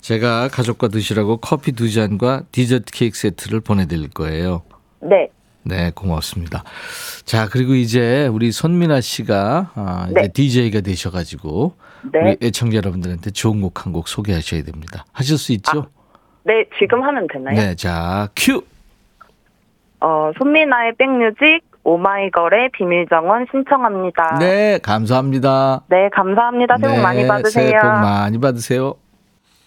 제가 0.00 0.48
가족과 0.48 0.88
드시라고 0.88 1.36
커피 1.36 1.70
두 1.72 1.92
잔과 1.92 2.42
디저트 2.50 2.92
케이크 2.92 3.16
세트를 3.16 3.60
보내드릴 3.60 4.10
거예요. 4.10 4.62
네. 5.00 5.28
네, 5.62 5.92
고맙습니다. 5.94 6.64
자, 7.24 7.48
그리고 7.48 7.74
이제 7.74 8.26
우리 8.26 8.50
손민아 8.50 9.00
씨가 9.02 9.70
아, 9.74 10.06
이제 10.10 10.20
네. 10.22 10.28
DJ가 10.28 10.80
되셔가지고 10.80 11.74
네. 12.12 12.20
우리 12.20 12.36
애청자 12.46 12.76
여러분들한테 12.78 13.30
좋은 13.30 13.60
곡 13.60 13.80
한 13.84 13.92
곡 13.92 14.08
소개하셔야 14.08 14.62
됩니다. 14.62 15.04
하실 15.12 15.36
수 15.38 15.52
있죠? 15.52 15.86
네, 16.44 16.64
지금 16.78 17.02
하면 17.02 17.26
되나요? 17.32 17.54
네, 17.56 17.74
자, 17.74 18.28
큐. 18.36 18.62
어, 20.00 20.30
손미나의 20.38 20.94
백뮤직, 20.96 21.60
오마이걸의 21.82 22.70
비밀정원 22.76 23.46
신청합니다. 23.50 24.38
네, 24.38 24.78
감사합니다. 24.82 25.82
네, 25.88 26.08
감사합니다. 26.12 26.76
새해 26.78 26.88
복 26.90 26.96
네, 26.96 27.02
많이 27.02 27.26
받으세요. 27.26 27.68
새해 27.68 27.80
복 27.80 27.88
많이 27.88 28.38
받으세요. 28.38 28.94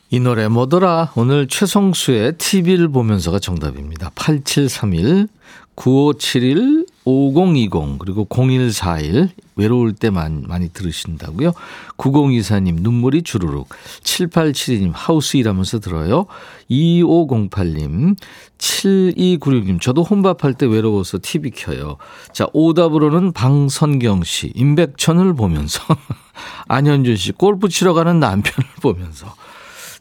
이 0.10 0.20
노래 0.20 0.48
뭐더라? 0.48 1.12
오늘 1.16 1.48
최성수의 1.48 2.34
TV를 2.34 2.90
보면서가 2.90 3.40
정답입니다. 3.40 4.12
8731 4.16 5.28
9571 5.76 6.86
5020 7.06 7.98
그리고 8.00 8.26
0141 8.30 9.30
외로울 9.62 9.94
때 9.94 10.10
많이, 10.10 10.42
많이 10.48 10.70
들으신다고요. 10.70 11.54
9024님 11.98 12.82
눈물이 12.82 13.22
주르륵 13.22 13.70
7872님 14.04 14.92
하우스 14.94 15.38
일하면서 15.38 15.80
들어요. 15.80 16.26
2508님 16.70 18.16
7296님 18.58 19.80
저도 19.80 20.04
혼밥할 20.04 20.56
때 20.56 20.66
외로워서 20.66 21.20
TV 21.22 21.52
켜요. 21.52 21.98
자 22.34 22.48
오답으로는 22.54 23.34
방선경 23.34 24.24
씨 24.24 24.52
임백천을 24.56 25.34
보면서 25.36 25.82
안현준 26.68 27.16
씨 27.16 27.32
골프 27.32 27.70
치러 27.70 27.94
가는 27.94 28.20
남편을 28.20 28.70
보면서 28.82 29.34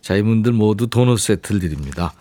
자 0.00 0.16
이분들 0.16 0.52
모두 0.52 0.86
도넛 0.86 1.18
세트를 1.18 1.60
드립니다. 1.60 2.14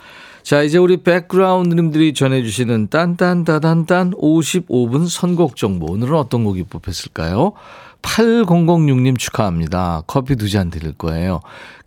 자, 0.50 0.64
이제 0.64 0.80
우리 0.80 0.98
백그라운드님들이 0.98 2.16
전해주시는 2.16 2.88
딴딴따단딴 2.88 4.14
55분 4.14 5.08
선곡 5.08 5.56
정보. 5.56 5.92
오늘은 5.92 6.16
어떤 6.16 6.44
곡이 6.44 6.64
뽑혔을까요? 6.64 7.54
8006님 8.02 9.20
축하합니다. 9.20 10.02
커피 10.08 10.36
두 10.36 10.50
잔 10.50 10.72
드릴 10.72 10.94
거예요. 10.94 11.42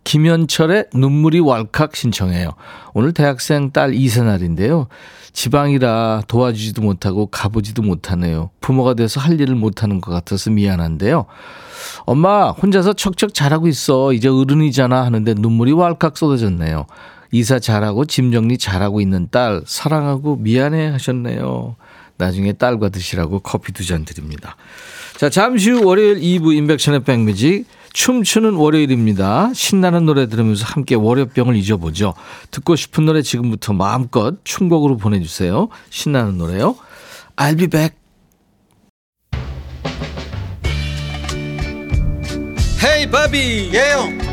김현철의 0.05 0.85
눈물이 0.93 1.41
왈칵 1.41 1.97
신청해요. 1.97 2.51
오늘 2.93 3.11
대학생 3.11 3.71
딸 3.71 3.93
이세날인데요. 3.93 4.87
지방이라 5.33 6.21
도와주지도 6.27 6.81
못하고 6.83 7.25
가보지도 7.25 7.81
못하네요. 7.81 8.49
부모가 8.61 8.93
돼서 8.93 9.19
할 9.19 9.41
일을 9.41 9.55
못하는 9.55 9.99
것 9.99 10.09
같아서 10.09 10.51
미안한데요. 10.51 11.25
엄마, 12.05 12.51
혼자서 12.51 12.93
척척 12.93 13.33
잘하고 13.33 13.67
있어. 13.67 14.13
이제 14.13 14.29
어른이잖아. 14.29 15.03
하는데 15.03 15.33
눈물이 15.33 15.73
왈칵 15.73 16.17
쏟아졌네요. 16.17 16.85
이사 17.33 17.57
잘하고 17.59 18.05
짐 18.05 18.31
정리 18.31 18.57
잘하고 18.59 19.01
있는 19.01 19.27
딸 19.31 19.63
사랑하고 19.65 20.35
미안해 20.37 20.87
하셨네요. 20.89 21.75
나중에 22.17 22.53
딸과 22.53 22.89
드시라고 22.89 23.39
커피 23.39 23.73
두 23.73 23.83
잔 23.83 24.05
드립니다. 24.05 24.55
자, 25.17 25.29
잠시 25.29 25.71
후 25.71 25.83
월요일 25.83 26.19
2부 26.19 26.55
인백션의 26.55 27.03
백뮤직 27.03 27.65
춤추는 27.91 28.53
월요일입니다. 28.53 29.51
신나는 29.53 30.05
노래 30.05 30.27
들으면서 30.27 30.65
함께 30.65 30.93
월요병을 30.95 31.55
잊어보죠. 31.55 32.13
듣고 32.51 32.75
싶은 32.75 33.05
노래 33.05 33.21
지금부터 33.23 33.73
마음껏 33.73 34.35
충곡으로 34.43 34.97
보내주세요. 34.97 35.69
신나는 35.89 36.37
노래요. 36.37 36.75
I'll 37.35 37.57
be 37.57 37.67
back. 37.67 37.95
헤이 42.83 43.09
바비 43.09 43.71
예영 43.73 44.32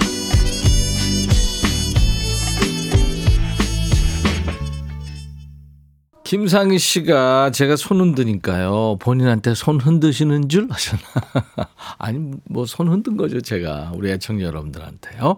김상희 6.31 6.79
씨가 6.79 7.51
제가 7.51 7.75
손 7.75 7.99
흔드니까요. 7.99 8.95
본인한테 9.01 9.53
손 9.53 9.81
흔드시는 9.81 10.47
줄 10.47 10.69
아셨나? 10.71 11.03
아니, 11.99 12.19
뭐 12.45 12.65
손 12.65 12.87
흔든 12.87 13.17
거죠, 13.17 13.41
제가. 13.41 13.91
우리 13.95 14.09
애청자 14.11 14.45
여러분들한테요. 14.45 15.35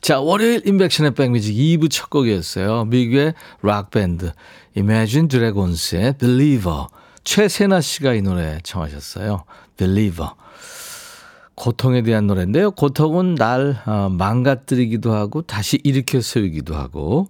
자, 0.00 0.18
월요일 0.18 0.66
인백션의 0.66 1.14
백뮤직 1.14 1.54
2부 1.54 1.92
첫 1.92 2.10
곡이었어요. 2.10 2.86
미국의 2.86 3.34
락밴드 3.62 4.32
Imagine 4.76 5.28
Dragons의 5.28 6.18
Believer. 6.18 6.86
최세나 7.22 7.80
씨가 7.80 8.14
이 8.14 8.22
노래 8.22 8.58
청하셨어요. 8.64 9.44
Believer. 9.76 10.32
고통에 11.54 12.02
대한 12.02 12.26
노래인데요. 12.26 12.72
고통은 12.72 13.36
날 13.36 13.80
어, 13.86 14.08
망가뜨리기도 14.10 15.14
하고 15.14 15.42
다시 15.42 15.78
일으켜 15.84 16.20
세우기도 16.20 16.74
하고 16.74 17.28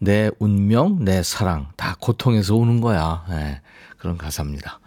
내 0.00 0.30
운명, 0.38 1.04
내 1.04 1.22
사랑 1.22 1.68
다 1.76 1.96
고통에서 2.00 2.56
오는 2.56 2.80
거야. 2.80 3.24
네, 3.28 3.60
그런 3.98 4.16
가사입니다. 4.18 4.80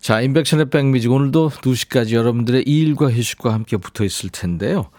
자, 0.00 0.20
인백션의 0.20 0.70
백뮤직 0.70 1.10
오늘도 1.10 1.50
2시까지 1.50 2.12
여러분들의 2.12 2.62
일과 2.62 3.10
휴식과 3.10 3.52
함께 3.52 3.76
붙어 3.76 4.04
있을 4.04 4.30
텐데요. 4.30 4.90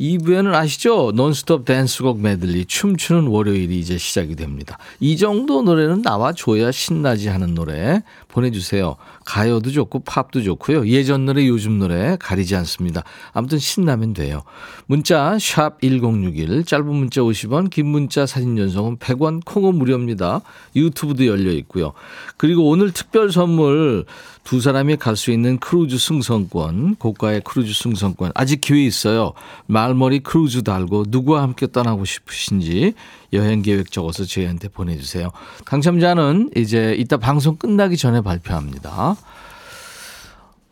2부에는 0.00 0.54
아시죠? 0.54 1.12
논스톱 1.14 1.64
댄스곡 1.64 2.20
메들리 2.20 2.64
춤추는 2.64 3.26
월요일이 3.26 3.78
이제 3.78 3.98
시작이 3.98 4.34
됩니다. 4.34 4.78
이 5.00 5.16
정도 5.16 5.62
노래는 5.62 6.02
나와줘야 6.02 6.72
신나지 6.72 7.28
하는 7.28 7.54
노래 7.54 8.02
보내주세요. 8.28 8.96
가요도 9.24 9.70
좋고 9.70 10.00
팝도 10.00 10.42
좋고요. 10.42 10.88
예전 10.88 11.26
노래 11.26 11.46
요즘 11.46 11.78
노래 11.78 12.16
가리지 12.18 12.56
않습니다. 12.56 13.04
아무튼 13.32 13.58
신나면 13.58 14.14
돼요. 14.14 14.42
문자 14.86 15.36
샵1061 15.36 16.66
짧은 16.66 16.86
문자 16.86 17.20
50원 17.20 17.70
긴 17.70 17.86
문자 17.86 18.26
사진 18.26 18.56
전송은 18.56 18.96
100원 18.96 19.44
콩은 19.44 19.74
무료입니다. 19.76 20.40
유튜브도 20.74 21.26
열려 21.26 21.52
있고요. 21.52 21.92
그리고 22.36 22.68
오늘 22.68 22.92
특별 22.92 23.30
선물 23.30 24.04
두 24.44 24.60
사람이 24.60 24.96
갈 24.96 25.16
수 25.16 25.30
있는 25.30 25.58
크루즈 25.58 25.98
승선권, 25.98 26.96
고가의 26.96 27.42
크루즈 27.42 27.72
승선권 27.74 28.32
아직 28.34 28.60
기회 28.60 28.84
있어요. 28.84 29.32
말머리 29.66 30.20
크루즈 30.20 30.62
달고 30.62 31.04
누구와 31.08 31.42
함께 31.42 31.66
떠나고 31.70 32.04
싶으신지 32.04 32.94
여행 33.32 33.62
계획 33.62 33.90
적어서 33.90 34.24
저희한테 34.24 34.68
보내주세요. 34.68 35.30
당첨자는 35.64 36.50
이제 36.56 36.94
이따 36.98 37.16
방송 37.16 37.56
끝나기 37.56 37.96
전에 37.96 38.20
발표합니다. 38.20 39.16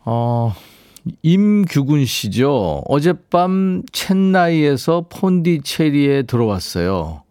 어, 0.03 0.53
임규군 1.23 2.05
씨죠. 2.05 2.83
어젯밤 2.87 3.83
첸나이에서 3.91 5.05
폰디체리에 5.09 6.23
들어왔어요. 6.23 7.23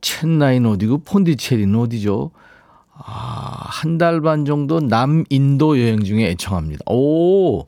첸나이는 0.00 0.68
어디고 0.70 0.98
폰디체리는 1.04 1.78
어디죠? 1.78 2.30
아, 3.04 3.66
한 3.68 3.98
달 3.98 4.20
반 4.20 4.44
정도 4.44 4.80
남인도 4.80 5.80
여행 5.80 6.02
중에 6.04 6.28
애청합니다. 6.30 6.84
오, 6.86 7.66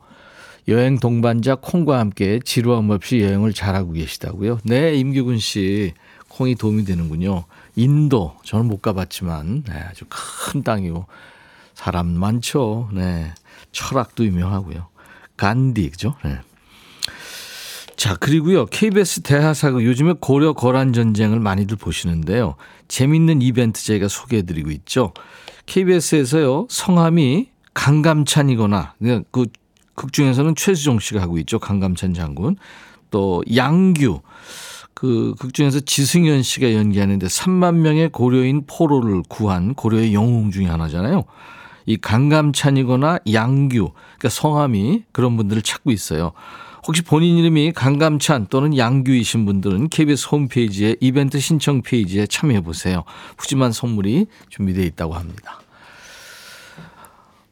여행 0.69 0.99
동반자 0.99 1.57
콩과 1.57 1.99
함께 1.99 2.39
지루함 2.45 2.91
없이 2.91 3.21
여행을 3.23 3.53
잘하고 3.53 3.93
계시다고요? 3.93 4.59
네, 4.65 4.95
임규근 4.95 5.39
씨. 5.39 5.93
콩이 6.29 6.55
도움이 6.55 6.85
되는군요. 6.85 7.45
인도, 7.77 8.35
저는 8.45 8.67
못 8.67 8.81
가봤지만, 8.81 9.65
네, 9.65 9.73
아주 9.91 10.05
큰 10.09 10.63
땅이고, 10.63 11.07
사람 11.75 12.07
많죠. 12.09 12.89
네. 12.93 13.33
철학도 13.73 14.25
유명하고요. 14.25 14.87
간디, 15.37 15.91
그죠? 15.91 16.15
네. 16.25 16.39
자, 18.03 18.17
그리고요. 18.17 18.67
KBS 18.67 19.21
대하사극 19.21 19.85
요즘에 19.85 20.15
고려 20.21 20.55
거란 20.55 20.93
전쟁을 20.93 21.39
많이들 21.39 21.77
보시는데요. 21.77 22.57
재밌는 22.89 23.41
이벤트 23.43 23.81
저희가 23.85 24.09
소개해 24.09 24.43
드리고 24.43 24.73
있죠. 24.73 25.13
KBS에서요. 25.67 26.67
성함이 26.69 27.51
강감찬이거나 27.75 28.95
그 29.31 29.47
극 29.95 30.13
중에서는 30.13 30.57
최수종 30.57 30.99
씨가 30.99 31.21
하고 31.23 31.39
있죠. 31.39 31.61
강감찬 31.61 32.13
장군. 32.15 32.57
또 33.13 33.45
양규 33.55 34.23
그 34.95 35.35
극 35.39 35.55
중에서 35.55 35.79
지승현 35.79 36.43
씨가 36.43 36.75
연기하는데 36.75 37.25
3만 37.25 37.77
명의 37.77 38.09
고려인 38.09 38.65
포로를 38.67 39.23
구한 39.29 39.75
고려의 39.75 40.13
영웅 40.13 40.51
중에 40.51 40.67
하나잖아요. 40.67 41.23
이 41.87 41.97
강감찬이거나 41.99 43.21
양규 43.33 43.93
그러니까 43.93 44.29
성함이 44.29 45.05
그런 45.13 45.37
분들을 45.37 45.63
찾고 45.63 45.93
있어요. 45.93 46.33
혹시 46.87 47.03
본인 47.03 47.39
이름이 47.39 47.73
강감찬 47.73 48.49
또는 48.51 48.77
양규이신 48.77 49.47
분들은 49.47 49.89
KBS 49.89 50.29
홈페이지에 50.33 50.97
이벤트 51.01 51.39
신청 51.39 51.83
페이지에 51.83 52.27
참여해 52.27 52.63
보세요. 52.63 53.05
푸짐한 53.37 53.73
선물이 53.73 54.27
준비되어 54.49 54.85
있다고 54.85 55.15
합니다. 55.15 55.61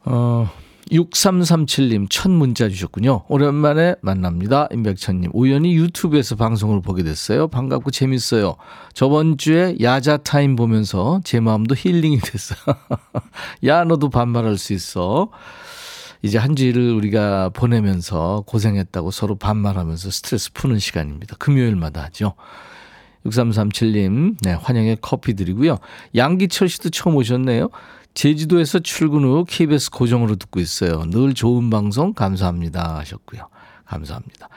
어, 0.05 0.51
6337님 0.90 2.09
첫 2.11 2.31
문자 2.31 2.69
주셨군요. 2.69 3.23
오랜만에 3.29 3.95
만납니다. 4.03 4.69
임백천님. 4.73 5.31
우연히 5.35 5.75
유튜브에서 5.77 6.35
방송을 6.35 6.83
보게 6.83 7.05
됐어요. 7.05 7.47
반갑고 7.47 7.93
재밌어요. 7.93 8.57
저번 8.93 9.38
주에 9.38 9.77
야자 9.81 10.19
타임 10.19 10.57
보면서 10.57 11.21
제 11.23 11.38
마음도 11.38 11.77
힐링이 11.77 12.19
됐어. 12.19 12.57
야, 13.66 13.85
너도 13.85 14.11
반말할 14.11 14.59
수 14.59 14.73
있어. 14.73 15.31
이제 16.22 16.38
한 16.38 16.54
주일을 16.54 16.92
우리가 16.92 17.50
보내면서 17.50 18.44
고생했다고 18.46 19.11
서로 19.11 19.37
반말하면서 19.37 20.11
스트레스 20.11 20.52
푸는 20.52 20.78
시간입니다. 20.78 21.37
금요일마다 21.37 22.02
하죠. 22.04 22.35
6337님, 23.26 24.37
네, 24.42 24.52
환영의 24.52 24.98
커피 25.00 25.35
드리고요. 25.35 25.78
양기철 26.14 26.68
씨도 26.68 26.90
처음 26.90 27.16
오셨네요. 27.16 27.68
제주도에서 28.14 28.80
출근 28.80 29.24
후 29.24 29.44
KBS 29.46 29.90
고정으로 29.90 30.37
듣고 30.37 30.61
있어요. 30.61 31.04
늘 31.11 31.35
좋은 31.35 31.70
방송 31.70 32.12
감사합니다 32.12 32.98
하셨고요. 32.98 33.48
감사합니다. 33.85 34.48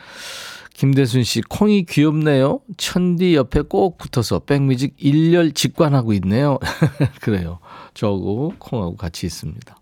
김대순 0.73 1.23
씨, 1.23 1.41
콩이 1.41 1.85
귀엽네요. 1.85 2.59
천디 2.77 3.35
옆에 3.35 3.61
꼭 3.61 3.97
붙어서 3.97 4.39
백뮤직 4.39 4.95
일렬 4.97 5.51
직관하고 5.51 6.13
있네요. 6.13 6.57
그래요. 7.21 7.59
저하고 7.93 8.53
콩하고 8.57 8.95
같이 8.95 9.25
있습니다. 9.25 9.75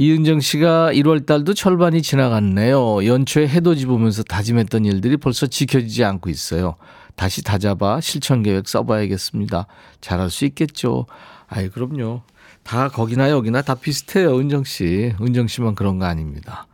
이은정 0.00 0.38
씨가 0.38 0.92
1월 0.92 1.26
달도 1.26 1.54
절반이 1.54 2.02
지나갔네요. 2.02 3.04
연초에 3.04 3.48
해돋이 3.48 3.84
보면서 3.86 4.22
다짐했던 4.22 4.84
일들이 4.84 5.16
벌써 5.16 5.48
지켜지지 5.48 6.04
않고 6.04 6.30
있어요. 6.30 6.76
다시 7.16 7.42
다잡아 7.42 8.00
실천 8.00 8.44
계획 8.44 8.68
써봐야겠습니다. 8.68 9.66
잘할 10.00 10.30
수 10.30 10.44
있겠죠. 10.44 11.06
아이, 11.48 11.68
그럼요. 11.68 12.22
다 12.62 12.88
거기나 12.88 13.30
여기나 13.30 13.60
다 13.62 13.74
비슷해요, 13.74 14.38
은정 14.38 14.62
씨. 14.62 15.14
은정 15.20 15.48
씨만 15.48 15.74
그런 15.74 15.98
거 15.98 16.06
아닙니다. 16.06 16.68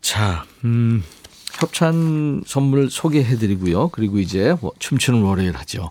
자, 0.00 0.44
음, 0.64 1.04
협찬 1.60 2.42
선물 2.44 2.90
소개해드리고요. 2.90 3.90
그리고 3.90 4.18
이제 4.18 4.56
뭐 4.60 4.72
춤추는 4.80 5.22
월요일 5.22 5.54
하죠. 5.58 5.90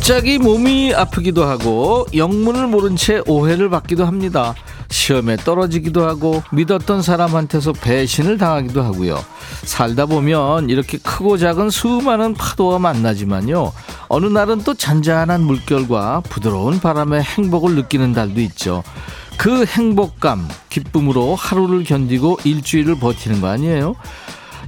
갑자기 0.00 0.38
몸이 0.38 0.94
아프기도 0.94 1.44
하고 1.44 2.06
영문을 2.14 2.68
모른 2.68 2.96
채 2.96 3.20
오해를 3.26 3.68
받기도 3.68 4.06
합니다. 4.06 4.54
시험에 4.88 5.36
떨어지기도 5.36 6.08
하고 6.08 6.42
믿었던 6.52 7.02
사람한테서 7.02 7.74
배신을 7.74 8.38
당하기도 8.38 8.82
하고요. 8.82 9.22
살다 9.64 10.06
보면 10.06 10.70
이렇게 10.70 10.96
크고 10.96 11.36
작은 11.36 11.68
수많은 11.68 12.32
파도와 12.32 12.78
만나지만요. 12.78 13.72
어느 14.08 14.26
날은 14.26 14.62
또 14.64 14.72
잔잔한 14.72 15.42
물결과 15.42 16.22
부드러운 16.30 16.80
바람의 16.80 17.22
행복을 17.22 17.74
느끼는 17.74 18.14
달도 18.14 18.40
있죠. 18.40 18.82
그 19.36 19.66
행복감, 19.66 20.48
기쁨으로 20.70 21.34
하루를 21.34 21.84
견디고 21.84 22.38
일주일을 22.44 22.98
버티는 22.98 23.42
거 23.42 23.48
아니에요? 23.48 23.96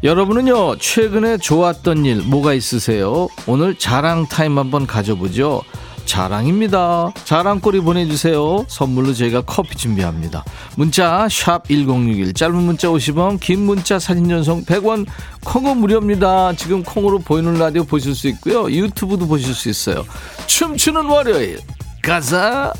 여러분은요, 0.02 0.78
최근에 0.78 1.38
좋았던 1.38 2.04
일 2.04 2.22
뭐가 2.22 2.54
있으세요? 2.54 3.28
오늘 3.46 3.76
자랑 3.76 4.26
타임 4.26 4.58
한번 4.58 4.86
가져보죠. 4.86 5.62
자랑입니다. 6.06 7.12
자랑거리 7.24 7.80
보내주세요. 7.80 8.66
선물로 8.66 9.14
저희가 9.14 9.42
커피 9.42 9.76
준비합니다. 9.76 10.44
문자 10.76 11.28
1061, 11.28 12.34
짧은 12.34 12.54
문자 12.56 12.88
50원, 12.88 13.38
긴 13.38 13.60
문자 13.60 14.00
사진 14.00 14.28
전송 14.28 14.64
100원, 14.64 15.06
콩은 15.44 15.76
무료입니다. 15.76 16.54
지금 16.54 16.82
콩으로 16.82 17.20
보이는 17.20 17.54
라디오 17.54 17.84
보실 17.84 18.16
수 18.16 18.26
있고요. 18.28 18.68
유튜브도 18.70 19.28
보실 19.28 19.54
수 19.54 19.68
있어요. 19.68 20.04
춤추는 20.48 21.06
월요일 21.06 21.60
가자. 22.02 22.72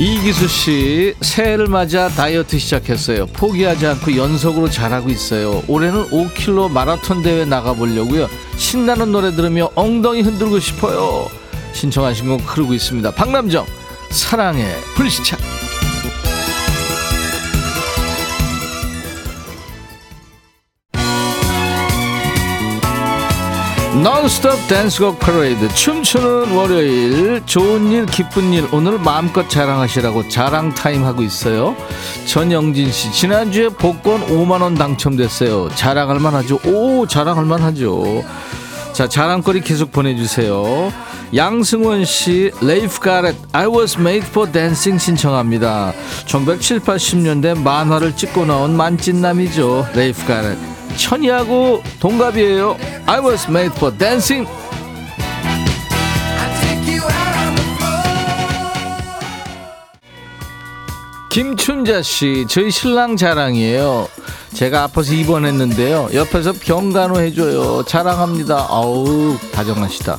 이기수 0.00 0.48
씨 0.48 1.14
새해를 1.20 1.66
맞아 1.66 2.08
다이어트 2.08 2.58
시작했어요. 2.58 3.26
포기하지 3.26 3.86
않고 3.86 4.16
연속으로 4.16 4.70
잘하고 4.70 5.10
있어요. 5.10 5.62
올해는 5.68 6.08
5km 6.08 6.70
마라톤 6.70 7.22
대회 7.22 7.44
나가보려고요. 7.44 8.26
신나는 8.56 9.12
노래 9.12 9.30
들으며 9.30 9.70
엉덩이 9.74 10.22
흔들고 10.22 10.58
싶어요. 10.58 11.28
신청하신 11.74 12.28
곡 12.28 12.40
흐르고 12.40 12.72
있습니다. 12.72 13.10
박남정 13.10 13.66
사랑의 14.10 14.74
불시착. 14.94 15.38
Non-stop 23.92 24.68
댄스곡 24.68 25.18
퍼레이드 25.18 25.68
춤추는 25.74 26.52
월요일. 26.52 27.42
좋은 27.44 27.90
일 27.90 28.06
기쁜 28.06 28.52
일. 28.52 28.68
오늘 28.72 28.98
마음껏 28.98 29.48
자랑하시라고 29.48 30.28
자랑 30.28 30.72
타임 30.74 31.04
하고 31.04 31.22
있어요. 31.22 31.74
전영진 32.24 32.92
씨 32.92 33.10
지난주에 33.12 33.68
복권 33.68 34.24
5만 34.26 34.62
원 34.62 34.76
당첨됐어요. 34.76 35.70
자랑할 35.74 36.20
만하죠? 36.20 36.60
오 36.66 37.06
자랑할 37.06 37.44
만하죠. 37.44 38.24
자 38.92 39.08
자랑거리 39.08 39.60
계속 39.60 39.90
보내주세요. 39.90 40.92
양승원 41.34 42.04
씨 42.04 42.52
레이프 42.60 43.00
가렛 43.00 43.34
I 43.52 43.66
was 43.66 43.98
made 43.98 44.26
for 44.26 44.50
dancing 44.50 45.02
신청합니다. 45.02 45.92
1970, 46.26 46.84
80년대 46.84 47.60
만화를 47.60 48.16
찍고 48.16 48.46
나온 48.46 48.76
만찢남이죠 48.76 49.88
레이프 49.94 50.26
가렛 50.26 50.79
천이하고 50.96 51.82
동갑이에요. 52.00 52.76
I 53.06 53.20
was 53.20 53.46
made 53.48 53.72
for 53.76 53.96
dancing. 53.96 54.48
김춘자 61.30 62.02
씨, 62.02 62.44
저희 62.48 62.72
신랑 62.72 63.16
자랑이에요. 63.16 64.08
제가 64.52 64.82
아파서 64.82 65.14
입원했는데요. 65.14 66.10
옆에서 66.12 66.52
병간호 66.52 67.20
해줘요. 67.20 67.84
자랑합니다. 67.84 68.66
아우, 68.68 69.36
다정하시다. 69.52 70.18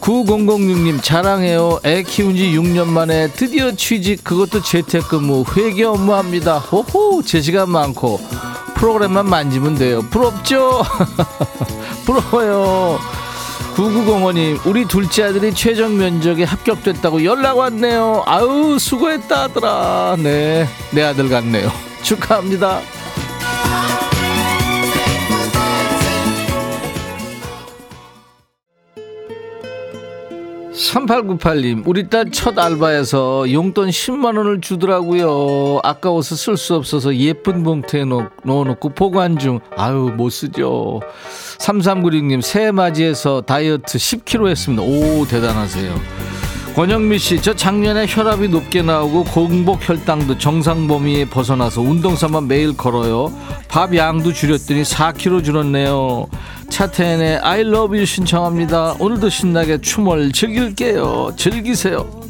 9006님, 0.00 1.02
자랑해요. 1.02 1.80
애 1.84 2.04
키운 2.04 2.36
지 2.36 2.44
6년 2.56 2.86
만에 2.86 3.28
드디어 3.32 3.72
취직, 3.72 4.22
그것도 4.22 4.62
재택근무, 4.62 5.44
회계 5.56 5.82
업무합니다. 5.84 6.58
호호, 6.58 7.22
제 7.22 7.40
시간 7.40 7.68
많고. 7.70 8.20
프로그램만 8.82 9.30
만지면 9.30 9.76
돼요. 9.76 10.02
부럽죠? 10.10 10.82
부러워요. 12.04 12.98
9905님, 13.76 14.66
우리 14.66 14.84
둘째 14.86 15.22
아들이 15.22 15.54
최종 15.54 15.96
면접에 15.96 16.42
합격됐다고 16.42 17.24
연락 17.24 17.58
왔네요. 17.58 18.24
아우, 18.26 18.80
수고했다 18.80 19.42
하더라. 19.42 20.16
네, 20.18 20.66
내 20.90 21.02
아들 21.04 21.28
같네요. 21.28 21.70
축하합니다. 22.02 22.80
3898님, 30.90 31.82
우리 31.86 32.08
딸 32.08 32.30
첫 32.32 32.58
알바에서 32.58 33.52
용돈 33.52 33.88
10만원을 33.90 34.60
주더라고요. 34.62 35.80
아까워서 35.84 36.34
쓸 36.34 36.56
수 36.56 36.74
없어서 36.74 37.14
예쁜 37.16 37.62
봉투에 37.62 38.04
넣, 38.04 38.30
넣어놓고 38.44 38.90
보관 38.90 39.38
중. 39.38 39.60
아유, 39.76 40.12
못 40.16 40.30
쓰죠. 40.30 41.00
3396님, 41.58 42.42
새해 42.42 42.72
맞이해서 42.72 43.42
다이어트 43.42 43.98
10kg 43.98 44.48
했습니다. 44.48 44.82
오, 44.82 45.24
대단하세요. 45.26 46.31
권영미 46.74 47.18
씨, 47.18 47.40
저 47.42 47.54
작년에 47.54 48.06
혈압이 48.08 48.48
높게 48.48 48.80
나오고 48.80 49.24
공복 49.24 49.86
혈당도 49.86 50.38
정상 50.38 50.88
범위에 50.88 51.26
벗어나서 51.26 51.82
운동삼아 51.82 52.40
매일 52.40 52.74
걸어요. 52.74 53.30
밥 53.68 53.94
양도 53.94 54.32
줄였더니 54.32 54.82
4kg 54.82 55.44
줄었네요. 55.44 56.26
차태현의 56.70 57.40
I 57.42 57.60
love 57.60 57.98
you 57.98 58.06
신청합니다. 58.06 58.96
오늘도 58.98 59.28
신나게 59.28 59.82
춤을 59.82 60.32
즐길게요. 60.32 61.34
즐기세요. 61.36 62.21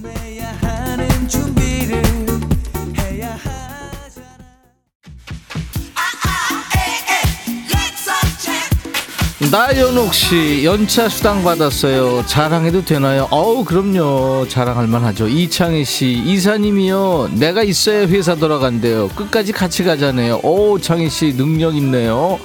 나연옥 9.53 10.15
씨 10.15 10.65
연차 10.65 11.11
수당 11.11 11.45
받았어요. 11.45 12.25
자랑해도 12.25 12.87
되나요? 12.87 13.29
어우 13.31 13.67
그럼요. 13.67 14.49
자랑할 14.49 14.87
만하죠. 14.87 15.29
이창희 15.29 15.85
씨 15.85 16.11
이사님이요. 16.25 17.33
내가 17.35 17.63
있어야 17.63 18.07
회사 18.07 18.35
돌아간대요. 18.35 19.09
끝까지 19.09 19.53
같이 19.53 19.85
가자네요. 19.85 20.41
오 20.43 20.79
창희 20.79 21.11
씨 21.11 21.37
능력 21.37 21.77
있네요. 21.77 22.41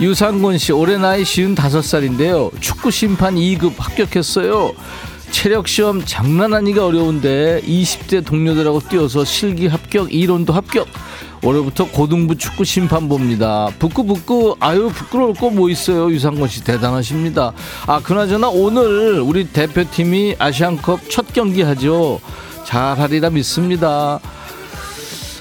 유상곤 0.00 0.58
씨 0.58 0.70
올해 0.70 0.98
나이 0.98 1.24
쉬운 1.24 1.56
다섯 1.56 1.82
살인데요. 1.82 2.52
축구 2.60 2.92
심판 2.92 3.34
2급 3.34 3.72
합격했어요. 3.78 4.72
체력 5.32 5.66
시험 5.66 6.04
장난 6.04 6.54
아니가 6.54 6.86
어려운데 6.86 7.60
20대 7.66 8.24
동료들하고 8.24 8.82
뛰어서 8.88 9.24
실기 9.24 9.66
합격, 9.66 10.14
이론도 10.14 10.52
합격. 10.52 10.86
올해부터 11.42 11.88
고등부 11.90 12.36
축구 12.36 12.64
심판 12.64 13.08
봅니다. 13.08 13.68
부끄부끄 13.78 14.54
아유 14.60 14.90
부끄러울 14.94 15.34
거 15.34 15.50
뭐 15.50 15.68
있어요. 15.68 16.10
유상권 16.10 16.48
씨 16.48 16.62
대단하십니다. 16.64 17.52
아 17.86 18.00
그나저나 18.00 18.48
오늘 18.48 19.20
우리 19.20 19.44
대표팀이 19.48 20.36
아시안컵 20.38 21.10
첫 21.10 21.32
경기 21.32 21.62
하죠. 21.62 22.20
잘하리라 22.64 23.30
믿습니다. 23.30 24.20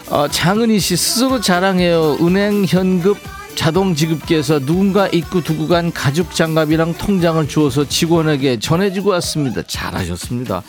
어, 0.10 0.28
장은희 0.28 0.80
씨 0.80 0.98
스스로 0.98 1.40
자랑해요. 1.40 2.18
은행 2.22 2.66
현급 2.66 3.18
자동 3.56 3.94
지급기에서 3.96 4.60
누군가 4.60 5.08
입고 5.08 5.42
두고 5.44 5.68
간 5.68 5.94
가죽 5.94 6.34
장갑이랑 6.36 6.96
통장을 6.96 7.48
주어서 7.48 7.88
직원에게 7.88 8.60
전해주고 8.60 9.12
왔습니다. 9.12 9.62
잘하셨습니다. 9.68 10.64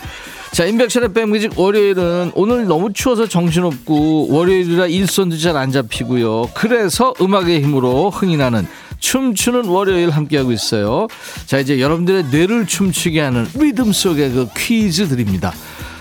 자, 0.53 0.67
인백션의 0.67 1.15
백뮤직 1.15 1.59
월요일은 1.59 2.33
오늘 2.35 2.67
너무 2.67 2.93
추워서 2.93 3.27
정신없고 3.27 4.29
월요일이라 4.29 4.87
일선도 4.87 5.38
잘 5.38 5.57
안 5.57 5.73
잡히고요. 5.73 6.51
그래서 6.55 7.15
음악의 7.21 7.62
힘으로 7.62 8.11
흥이 8.11 8.37
나는 8.37 8.67
춤추는 9.01 9.65
월요일 9.65 10.11
함께하고 10.11 10.53
있어요. 10.53 11.07
자, 11.47 11.59
이제 11.59 11.81
여러분들의 11.81 12.25
뇌를 12.31 12.67
춤추게 12.67 13.21
하는 13.21 13.47
리듬 13.55 13.93
속의 13.93 14.31
그 14.33 14.49
퀴즈 14.55 15.09
드립니다. 15.09 15.53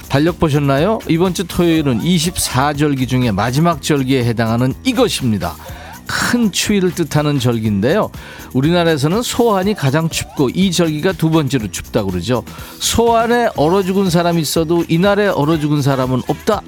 달력 0.09 0.39
보셨나요? 0.39 0.99
이번 1.07 1.33
주 1.33 1.47
토요일은 1.47 2.01
24절기 2.01 3.07
중에 3.07 3.31
마지막 3.31 3.81
절기에 3.81 4.25
해당하는 4.25 4.73
이것입니다. 4.83 5.55
큰 6.05 6.51
추위를 6.51 6.93
뜻하는 6.93 7.39
절기인데요. 7.39 8.11
우리나라에서는 8.53 9.21
소환이 9.21 9.73
가장 9.73 10.09
춥고 10.09 10.49
이 10.49 10.71
절기가 10.71 11.13
두 11.13 11.29
번째로 11.29 11.69
춥다고 11.69 12.11
그러죠. 12.11 12.43
소환에 12.79 13.49
얼어 13.55 13.83
죽은 13.83 14.09
사람이 14.09 14.41
있어도 14.41 14.83
이날에 14.87 15.27
얼어 15.27 15.59
죽은 15.59 15.81
사람은 15.81 16.23
없다. 16.27 16.61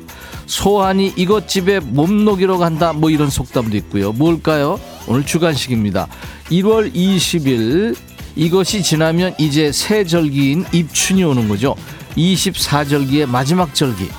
소환이 0.46 1.14
이것집에 1.16 1.80
몸 1.80 2.26
녹이러 2.26 2.58
간다. 2.58 2.94
뭐 2.94 3.10
이런 3.10 3.30
속담도 3.30 3.78
있고요. 3.78 4.12
뭘까요? 4.12 4.80
오늘 5.08 5.26
주간식입니다. 5.26 6.08
1월 6.50 6.94
20일 6.94 7.96
이것이 8.36 8.82
지나면 8.82 9.36
이제 9.38 9.72
새 9.72 10.04
절기인 10.04 10.66
입춘이 10.72 11.24
오는 11.24 11.48
거죠. 11.48 11.76
24절기의 12.18 13.28
마지막 13.28 13.74
절기. 13.74 14.10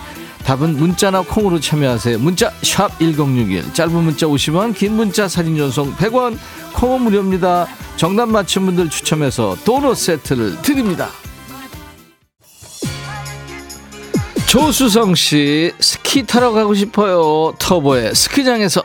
답은 0.44 0.76
문자나 0.76 1.22
콩으로 1.22 1.59
참여하세요. 1.59 2.18
문자 2.18 2.52
1061, 2.62 3.72
짧은 3.72 3.92
문자 3.92 4.26
50원, 4.26 4.74
긴 4.76 4.92
문자 4.94 5.26
사진 5.26 5.57
전송 5.57 5.94
100원, 5.96 6.38
콩은 6.74 7.02
무료입니다. 7.02 7.66
정답 7.96 8.28
맞힌 8.28 8.66
분들 8.66 8.90
추첨해서 8.90 9.57
도넛 9.64 9.96
세트를 9.96 10.61
드립니다. 10.62 11.09
조수성 14.46 15.14
씨 15.16 15.72
스키 15.80 16.24
타러 16.24 16.52
가고 16.52 16.74
싶어요. 16.74 17.54
터보의 17.59 18.14
스키장에서 18.14 18.83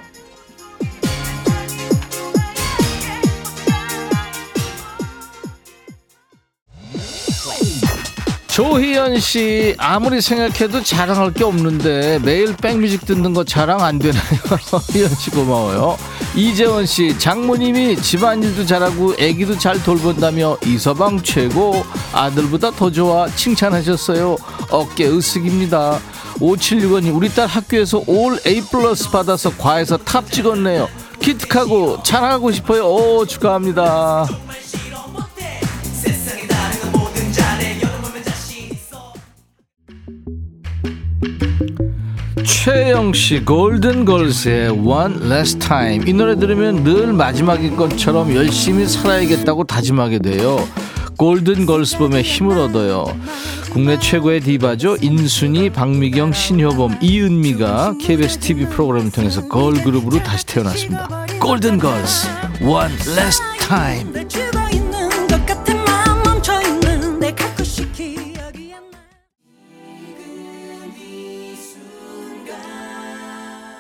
조희연 8.60 9.22
씨 9.22 9.74
아무리 9.78 10.20
생각해도 10.20 10.84
자랑할 10.84 11.32
게 11.32 11.46
없는데 11.46 12.20
매일 12.20 12.54
백뮤직 12.58 13.06
듣는 13.06 13.34
거 13.34 13.46
자랑 13.46 13.82
안 13.82 13.98
되나요? 14.00 14.22
희연 14.92 15.16
씨 15.16 15.30
고마워요. 15.30 15.98
이재원 16.36 16.86
씨 16.86 17.18
장모님이 17.18 17.96
집안일도 17.96 18.66
잘하고 18.66 19.14
아기도 19.14 19.58
잘 19.58 19.82
돌본다며 19.82 20.58
이서방 20.66 21.22
최고 21.24 21.86
아들보다 22.12 22.72
더 22.72 22.92
좋아 22.92 23.30
칭찬하셨어요. 23.30 24.36
어깨 24.72 25.08
으쓱입니다. 25.10 25.98
5765님 26.40 27.16
우리 27.16 27.30
딸 27.30 27.48
학교에서 27.48 28.04
all 28.08 28.38
A 28.46 28.60
플러스 28.60 29.10
받아서 29.10 29.56
과에서 29.56 29.96
top 29.96 30.30
찍었네요. 30.30 30.90
기특하고 31.22 32.04
자랑하고 32.04 32.52
싶어요. 32.52 32.86
오 32.88 33.26
축하합니다. 33.26 34.28
최영 42.62 43.14
씨 43.14 43.40
골든 43.46 44.04
걸스의 44.04 44.72
One 44.72 45.32
Last 45.32 45.60
Time 45.60 46.04
이 46.06 46.12
노래 46.12 46.36
들으면 46.36 46.84
늘 46.84 47.14
마지막인 47.14 47.78
것처럼 47.78 48.36
열심히 48.36 48.86
살아야겠다고 48.86 49.64
다짐하게 49.64 50.20
돼요. 50.20 50.68
골든 51.18 51.66
걸스 51.66 51.98
봄에 51.98 52.22
힘을 52.22 52.58
얻어요. 52.58 53.06
국내 53.72 53.98
최고의 53.98 54.42
디바죠. 54.42 54.98
인순이, 55.02 55.70
박미경, 55.70 56.34
신효범, 56.34 56.98
이은미가 57.02 57.96
KBS 58.02 58.40
TV 58.40 58.66
프로그램을 58.66 59.12
통해서 59.12 59.48
걸그룹으로 59.48 60.22
다시 60.22 60.46
태어났습니다. 60.46 61.08
골든 61.40 61.80
걸스 61.80 62.28
One 62.62 62.94
Last 63.18 63.44
Time 63.70 64.28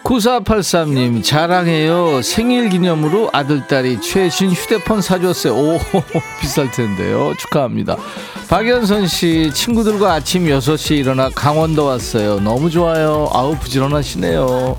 9483님 0.10 1.24
자랑해요. 1.24 2.24
생일 2.24 2.70
기념으로 2.70 3.30
아들딸이 3.32 4.02
최신 4.02 4.50
휴대폰 4.52 5.02
사줬어요. 5.04 5.54
오 5.54 5.80
비쌀 6.42 6.72
텐데요. 6.72 7.34
축하합니다. 7.38 7.96
박연선 8.50 9.06
씨 9.08 9.52
친구들과 9.54 10.14
아침 10.14 10.46
6시에 10.46 10.98
일어나 10.98 11.30
강원도 11.30 11.86
왔어요. 11.86 12.40
너무 12.40 12.72
좋아요. 12.72 13.30
아우 13.32 13.56
부지런하시네요. 13.60 14.76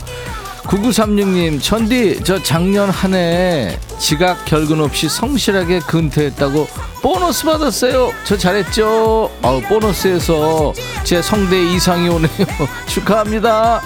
9936님 0.64 1.62
천디 1.62 2.23
저 2.25 2.43
작년 2.43 2.90
한 2.90 3.14
해 3.14 3.79
지각 3.99 4.45
결근 4.45 4.81
없이 4.81 5.09
성실하게 5.09 5.79
근태했다고 5.81 6.66
보너스 7.03 7.45
받았어요. 7.45 8.12
저 8.25 8.37
잘했죠? 8.37 9.31
아우 9.43 9.61
보너스에서 9.62 10.72
제 11.05 11.22
성대 11.22 11.62
이상이 11.72 12.09
오네요. 12.09 12.28
축하합니다 12.89 13.81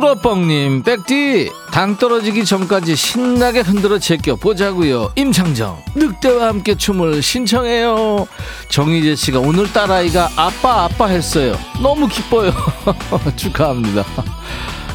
뚜러뻥님 0.00 0.82
백디 0.82 1.50
당 1.70 1.98
떨어지기 1.98 2.46
전까지 2.46 2.96
신나게 2.96 3.60
흔들어 3.60 3.98
제껴 3.98 4.34
보자고요. 4.34 5.12
임창정 5.14 5.76
늑대와 5.94 6.48
함께 6.48 6.74
춤을 6.74 7.20
신청해요. 7.22 8.26
정희재 8.70 9.14
씨가 9.14 9.40
오늘 9.40 9.70
딸아이가 9.70 10.30
아빠 10.36 10.84
아빠 10.84 11.06
했어요. 11.06 11.54
너무 11.82 12.08
기뻐요. 12.08 12.50
축하합니다. 13.36 14.02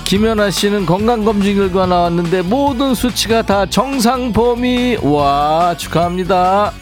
김연아 0.06 0.50
씨는 0.50 0.88
건강검진 0.88 1.56
결과 1.56 1.86
나왔는데 1.86 2.42
모든 2.42 2.96
수치가 2.96 3.44
다 3.44 3.68
정상 3.68 4.34
범위. 4.34 4.98
와 5.04 5.76
축하합니다 5.78 6.74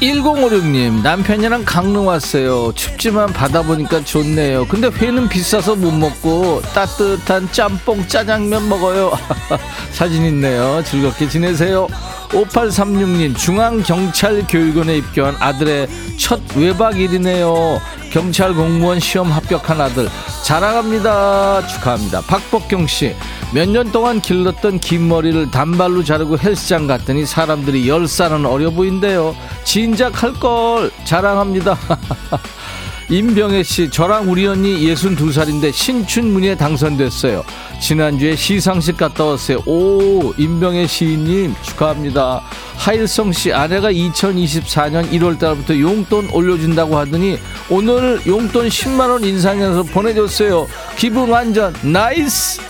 1056님 0.00 1.02
남편이랑 1.02 1.64
강릉 1.64 2.06
왔어요. 2.06 2.72
춥지만 2.74 3.32
바다 3.32 3.62
보니까 3.62 4.04
좋네요. 4.04 4.66
근데 4.66 4.88
회는 4.88 5.28
비싸서 5.28 5.74
못 5.76 5.90
먹고 5.90 6.60
따뜻한 6.74 7.50
짬뽕 7.50 8.06
짜장면 8.06 8.68
먹어요. 8.68 9.12
사진 9.92 10.24
있네요. 10.26 10.82
즐겁게 10.84 11.28
지내세요 11.28 11.88
5836님 12.30 13.36
중앙경찰교육원에 13.36 14.96
입교한 14.98 15.36
아들의 15.38 15.88
첫 16.18 16.40
외박일이네요. 16.56 17.80
경찰 18.12 18.54
공무원 18.54 19.00
시험 19.00 19.30
합격한 19.30 19.80
아들. 19.80 20.08
자랑합니다. 20.44 21.66
축하합니다. 21.66 22.20
박복경씨 22.22 23.14
몇 23.52 23.68
년 23.68 23.90
동안 23.92 24.20
길렀던 24.20 24.80
긴 24.80 25.08
머리를 25.08 25.50
단발로 25.50 26.02
자르고 26.04 26.38
헬스장 26.38 26.86
갔더니 26.86 27.26
사람들이 27.26 27.88
열 27.88 28.06
살은 28.08 28.44
어려 28.46 28.70
보인대요. 28.70 29.36
진작 29.64 30.22
할 30.22 30.32
걸. 30.34 30.90
자랑합니다 31.04 31.76
임병혜 33.08 33.62
씨, 33.62 33.88
저랑 33.88 34.28
우리 34.28 34.46
언니 34.48 34.84
62살인데 34.84 35.72
신춘문예에 35.72 36.56
당선됐어요. 36.56 37.44
지난주에 37.80 38.34
시상식 38.34 38.96
갔다 38.96 39.24
왔어요. 39.24 39.62
오, 39.64 40.34
임병혜 40.36 40.88
시인님 40.88 41.54
축하합니다. 41.62 42.42
하일성 42.76 43.32
씨, 43.32 43.52
아내가 43.52 43.92
2024년 43.92 45.08
1월 45.12 45.38
달부터 45.38 45.78
용돈 45.78 46.28
올려준다고 46.30 46.96
하더니 46.98 47.38
오늘 47.70 48.20
용돈 48.26 48.68
10만원 48.68 49.24
인상해서 49.24 49.84
보내줬어요. 49.84 50.66
기분 50.96 51.30
완전 51.30 51.72
nice! 51.82 52.60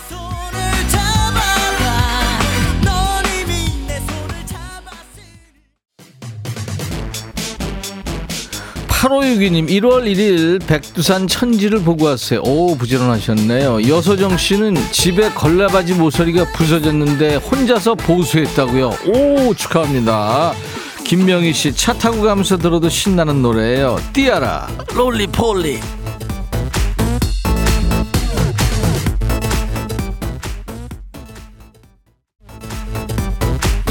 8562님 9.07 9.69
1월 9.69 10.05
1일 10.05 10.67
백두산 10.67 11.29
천지를 11.29 11.81
보고 11.81 12.07
왔어요. 12.07 12.41
오 12.45 12.77
부지런하셨네요. 12.77 13.89
여서정 13.89 14.37
씨는 14.37 14.75
집에 14.91 15.31
걸레받이 15.31 15.95
모서리가 15.95 16.47
부서졌는데 16.53 17.37
혼자서 17.37 17.95
보수했다고요. 17.95 18.91
오 19.07 19.55
축하합니다. 19.55 20.53
김명희 21.05 21.53
씨 21.53 21.73
차 21.73 21.93
타고 21.93 22.21
가면서 22.23 22.57
들어도 22.57 22.89
신나는 22.89 23.43
노래예요. 23.43 24.01
띠아라. 24.13 24.69
롤리폴리 24.95 25.79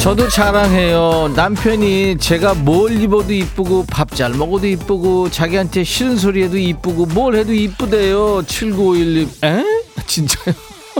저도 0.05 0.29
자랑해요. 0.29 1.33
남편이 1.35 2.17
제가 2.19 2.53
뭘 2.53 2.91
입어도 3.01 3.33
이쁘고 3.33 3.87
밥 3.87 4.13
잘 4.15 4.29
먹어도 4.35 4.67
이쁘고 4.67 5.31
자기한테 5.31 5.83
싫은 5.83 6.17
소리 6.17 6.43
해도 6.43 6.57
이쁘고 6.59 7.07
뭘 7.07 7.33
해도 7.35 7.51
이쁘대요. 7.51 8.43
7951님. 8.43 9.43
에? 9.43 9.65
진짜요? 10.05 10.53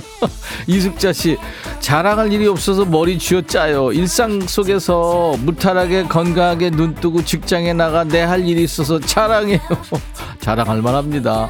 이숙자 0.65 1.13
씨 1.13 1.37
자랑할 1.79 2.33
일이 2.33 2.47
없어서 2.47 2.83
머리 2.83 3.19
쥐어짜요. 3.19 3.91
일상 3.93 4.41
속에서 4.41 5.35
무탈하게 5.39 6.05
건강하게 6.05 6.71
눈 6.71 6.95
뜨고 6.95 7.23
직장에 7.23 7.73
나가 7.73 8.03
내 8.03 8.23
할 8.23 8.45
일이 8.47 8.63
있어서 8.63 8.99
자랑해요. 8.99 9.59
자랑할 10.41 10.81
만합니다. 10.81 11.47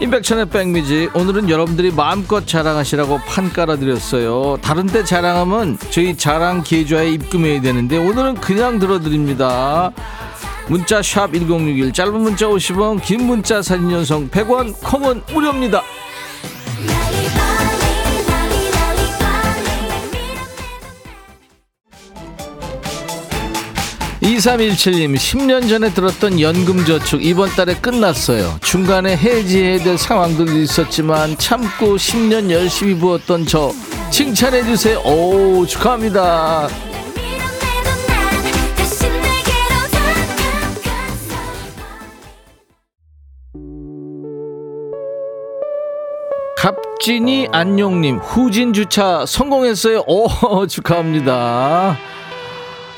임백천의 0.00 0.46
백미지. 0.46 1.10
오늘은 1.12 1.50
여러분들이 1.50 1.90
마음껏 1.90 2.46
자랑하시라고 2.46 3.18
판 3.18 3.52
깔아드렸어요. 3.52 4.56
다른 4.62 4.86
때 4.86 5.04
자랑하면 5.04 5.76
저희 5.90 6.16
자랑 6.16 6.62
계좌에 6.62 7.10
입금해야 7.10 7.60
되는데 7.60 7.98
오늘은 7.98 8.36
그냥 8.36 8.78
들어드립니다. 8.78 9.92
문자 10.68 11.02
샵 11.02 11.34
1061 11.34 11.92
짧은 11.92 12.18
문자 12.18 12.46
50원 12.46 13.02
긴 13.02 13.26
문자 13.26 13.60
사진 13.60 13.90
연성 13.90 14.30
100원 14.30 14.72
콩은 14.82 15.22
무료입니다 15.34 15.82
2317님 24.30 25.16
10년 25.16 25.68
전에 25.68 25.90
들었던 25.92 26.40
연금저축 26.40 27.24
이번 27.24 27.48
달에 27.50 27.74
끝났어요. 27.74 28.58
중간에 28.62 29.16
해지해야 29.16 29.82
될 29.82 29.98
상황들도 29.98 30.56
있었지만 30.56 31.36
참고 31.36 31.96
10년 31.96 32.50
열심히 32.50 32.94
부었던 32.94 33.46
저 33.46 33.72
칭찬해 34.10 34.64
주세요. 34.64 35.00
오 35.00 35.66
축하합니다. 35.66 36.68
갑진이 46.56 47.48
안용님 47.50 48.18
후진 48.18 48.72
주차 48.72 49.24
성공했어요. 49.26 50.04
오 50.06 50.66
축하합니다 50.68 51.98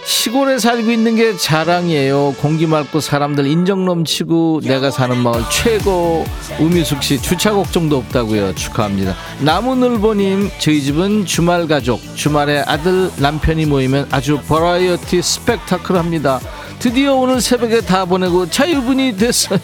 시골에 0.05 0.59
살고 0.59 0.91
있는 0.91 1.15
게 1.17 1.37
자랑이에요. 1.37 2.35
공기 2.41 2.67
맑고 2.67 3.01
사람들 3.01 3.47
인정 3.47 3.85
넘치고 3.85 4.63
내가 4.65 4.91
사는 4.91 5.17
마을 5.17 5.43
최고. 5.51 6.25
우미숙 6.59 7.03
씨 7.03 7.21
주차 7.23 7.53
걱정도 7.53 7.99
없다고요. 7.99 8.55
축하합니다. 8.55 9.15
나무늘보님 9.41 10.51
저희 10.59 10.83
집은 10.83 11.25
주말 11.25 11.67
가족 11.69 12.01
주말에 12.17 12.65
아들 12.67 13.11
남편이 13.17 13.67
모이면 13.67 14.09
아주 14.11 14.41
버라이어티 14.49 15.23
스펙타클합니다. 15.23 16.41
드디어 16.81 17.15
오늘 17.15 17.41
새벽에 17.41 17.81
다 17.81 18.05
보내고 18.05 18.51
자유분이 18.51 19.17
됐어요. 19.17 19.59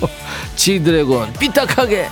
지드래곤 0.54 1.32
삐딱하게. 1.40 2.08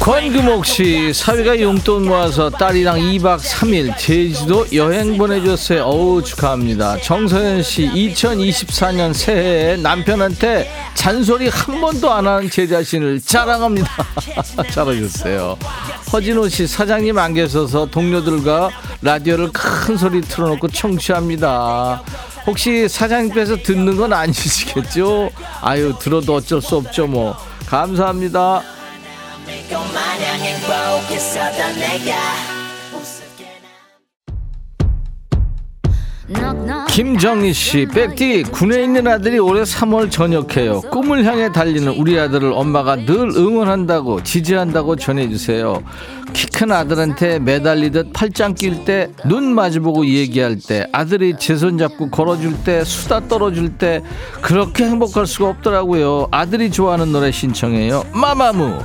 권금옥 0.00 0.64
씨 0.64 1.12
사위가 1.12 1.60
용돈 1.60 2.06
모아서 2.06 2.48
딸이랑 2.48 2.98
2박 2.98 3.38
3일 3.38 3.96
제주도 3.98 4.66
여행 4.72 5.18
보내줬어요. 5.18 5.82
어우 5.82 6.22
축하합니다. 6.22 6.98
정서연 7.00 7.62
씨 7.62 7.88
2024년 7.88 9.12
새해에 9.12 9.76
남편한테 9.76 10.70
잔소리 10.94 11.48
한 11.48 11.80
번도 11.80 12.10
안한제 12.10 12.66
자신을 12.66 13.20
자랑합니다. 13.20 13.90
잘하셨어요. 14.70 15.58
허진호 16.12 16.48
씨 16.48 16.66
사장님 16.66 17.18
안 17.18 17.34
계셔서 17.34 17.86
동료들과 17.86 18.70
라디오를 19.02 19.50
큰 19.52 19.96
소리 19.96 20.20
틀어놓고 20.20 20.68
청취합니다. 20.68 22.02
혹시 22.46 22.88
사장님께서 22.88 23.56
듣는 23.56 23.96
건 23.96 24.12
아니시겠죠? 24.12 25.30
아유 25.60 25.92
들어도 25.98 26.34
어쩔 26.36 26.62
수 26.62 26.76
없죠 26.76 27.06
뭐. 27.06 27.36
감사합니다. 27.66 28.75
믿고 29.68 29.78
마냥 29.92 30.38
행복했었던 30.38 31.78
내가 31.78 32.14
김정희 36.88 37.52
씨, 37.52 37.86
백디 37.86 38.44
군에 38.44 38.82
있는 38.82 39.06
아들이 39.06 39.38
올해 39.38 39.62
3월 39.62 40.10
전역해요. 40.10 40.80
꿈을 40.90 41.24
향해 41.24 41.52
달리는 41.52 41.86
우리 41.92 42.18
아들을 42.18 42.52
엄마가 42.52 42.96
늘 42.96 43.30
응원한다고 43.36 44.24
지지한다고 44.24 44.96
전해주세요. 44.96 45.82
키 46.32 46.46
큰 46.56 46.72
아들한테 46.72 47.38
매달리듯 47.38 48.12
팔짱 48.12 48.54
낄 48.54 48.84
때 48.84 49.08
눈 49.26 49.54
마주보고 49.54 50.06
얘기할 50.06 50.56
때 50.58 50.86
아들이 50.90 51.34
제 51.38 51.54
손 51.54 51.76
잡고 51.78 52.10
걸어줄 52.10 52.54
때 52.64 52.82
수다 52.82 53.28
떨어줄 53.28 53.74
때 53.76 54.02
그렇게 54.40 54.84
행복할 54.84 55.26
수가 55.26 55.50
없더라고요. 55.50 56.28
아들이 56.32 56.70
좋아하는 56.70 57.12
노래 57.12 57.30
신청해요. 57.30 58.04
마마무 58.12 58.78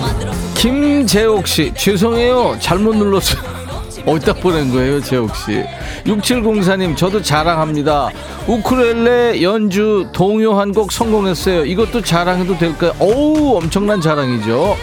만들었어 0.00 0.54
김재옥 0.54 1.46
씨, 1.46 1.72
죄송해요. 1.74 2.56
잘못 2.60 2.96
눌렀어요. 2.96 3.42
어디다 4.06 4.34
보낸 4.34 4.70
거예요, 4.72 5.00
재옥 5.00 5.34
씨? 5.36 5.62
6704님, 6.04 6.96
저도 6.96 7.22
자랑합니다. 7.22 8.10
우크렐레 8.46 9.42
연주 9.42 10.06
동요 10.12 10.58
한 10.58 10.72
곡 10.72 10.92
성공했어요. 10.92 11.64
이것도 11.64 12.02
자랑해도 12.02 12.58
될까요? 12.58 12.92
어우, 12.98 13.56
엄청난 13.56 14.00
자랑이죠. 14.00 14.76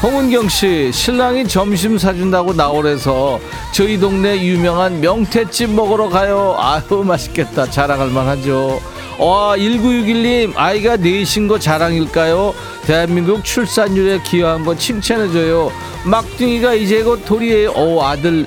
홍은경 0.00 0.48
씨, 0.48 0.92
신랑이 0.92 1.48
점심 1.48 1.98
사준다고 1.98 2.52
나오래서 2.52 3.40
저희 3.72 3.98
동네 3.98 4.40
유명한 4.40 5.00
명태집 5.00 5.70
먹으러 5.70 6.08
가요. 6.08 6.54
아유, 6.56 7.02
맛있겠다. 7.04 7.68
자랑할 7.68 8.08
만하죠. 8.10 8.80
와, 9.18 9.56
1961님, 9.56 10.52
아이가 10.54 10.96
넷인 10.96 11.48
거 11.48 11.58
자랑일까요? 11.58 12.54
대한민국 12.86 13.44
출산율에 13.44 14.22
기여한 14.22 14.64
거 14.64 14.76
칭찬해줘요. 14.76 15.72
막둥이가 16.04 16.74
이제 16.74 17.02
곧 17.02 17.24
돌이에요. 17.24 17.72
오, 17.72 18.00
아들. 18.00 18.46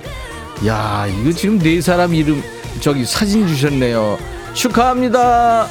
야, 0.65 1.05
이거 1.05 1.33
지금 1.33 1.59
네 1.59 1.81
사람 1.81 2.15
이름, 2.15 2.41
저기 2.79 3.03
사진 3.03 3.45
주셨네요. 3.45 4.17
축하합니다. 4.53 5.67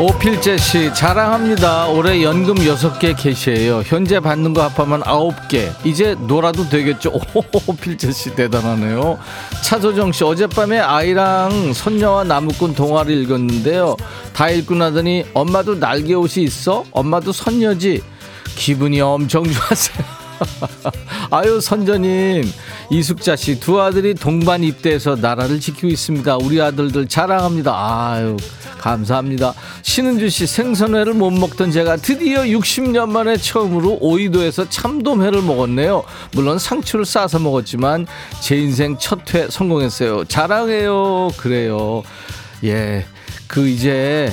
오필재 0.00 0.56
씨 0.56 0.94
자랑합니다. 0.94 1.88
올해 1.88 2.22
연금 2.22 2.54
6개 2.54 3.14
개시해요. 3.14 3.82
현재 3.84 4.18
받는 4.18 4.54
거 4.54 4.62
합하면 4.62 5.02
9개. 5.02 5.70
이제 5.84 6.16
놀아도 6.26 6.70
되겠죠. 6.70 7.12
오, 7.34 7.76
필재 7.76 8.10
씨 8.10 8.34
대단하네요. 8.34 9.18
차소정 9.62 10.12
씨 10.12 10.24
어젯밤에 10.24 10.78
아이랑 10.78 11.74
선녀와 11.74 12.24
나무꾼 12.24 12.74
동화를 12.74 13.12
읽었는데요. 13.12 13.94
다 14.32 14.48
읽고 14.48 14.74
나더니 14.74 15.26
엄마도 15.34 15.78
날개 15.78 16.14
옷이 16.14 16.44
있어? 16.44 16.82
엄마도 16.92 17.30
선녀지. 17.30 18.02
기분이 18.56 19.02
엄청 19.02 19.44
좋았어요. 19.44 20.20
아유 21.30 21.60
선전님 21.60 22.50
이숙자 22.90 23.36
씨 23.36 23.60
두 23.60 23.80
아들이 23.80 24.14
동반 24.14 24.64
입대해서 24.64 25.14
나라를 25.14 25.60
지키고 25.60 25.86
있습니다. 25.88 26.36
우리 26.38 26.60
아들들 26.60 27.06
자랑합니다. 27.06 27.72
아유 27.72 28.36
감사합니다. 28.78 29.54
신은주 29.82 30.28
씨 30.30 30.46
생선회를 30.46 31.14
못 31.14 31.30
먹던 31.30 31.70
제가 31.70 31.96
드디어 31.96 32.40
60년 32.42 33.08
만에 33.10 33.36
처음으로 33.36 33.98
오이도에서 34.00 34.68
참돔회를 34.70 35.42
먹었네요. 35.42 36.02
물론 36.32 36.58
상추를 36.58 37.04
싸서 37.04 37.38
먹었지만 37.38 38.06
제 38.40 38.56
인생 38.56 38.96
첫 38.98 39.20
회 39.34 39.46
성공했어요. 39.48 40.24
자랑해요. 40.24 41.28
그래요. 41.36 42.02
예. 42.64 43.04
그 43.46 43.68
이제 43.68 44.32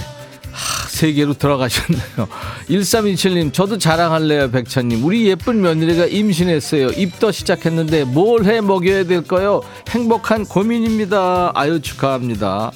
하, 0.57 0.87
세계로 0.89 1.33
들어가셨네요. 1.35 2.27
1327님, 2.69 3.53
저도 3.53 3.77
자랑할래요, 3.77 4.49
백천님. 4.51 5.03
우리 5.03 5.27
예쁜 5.27 5.61
며느리가 5.61 6.05
임신했어요. 6.07 6.87
입도 6.89 7.31
시작했는데 7.31 8.05
뭘 8.05 8.45
해 8.45 8.61
먹여야 8.61 9.03
될까요? 9.03 9.61
행복한 9.89 10.45
고민입니다. 10.45 11.51
아유, 11.53 11.81
축하합니다. 11.81 12.71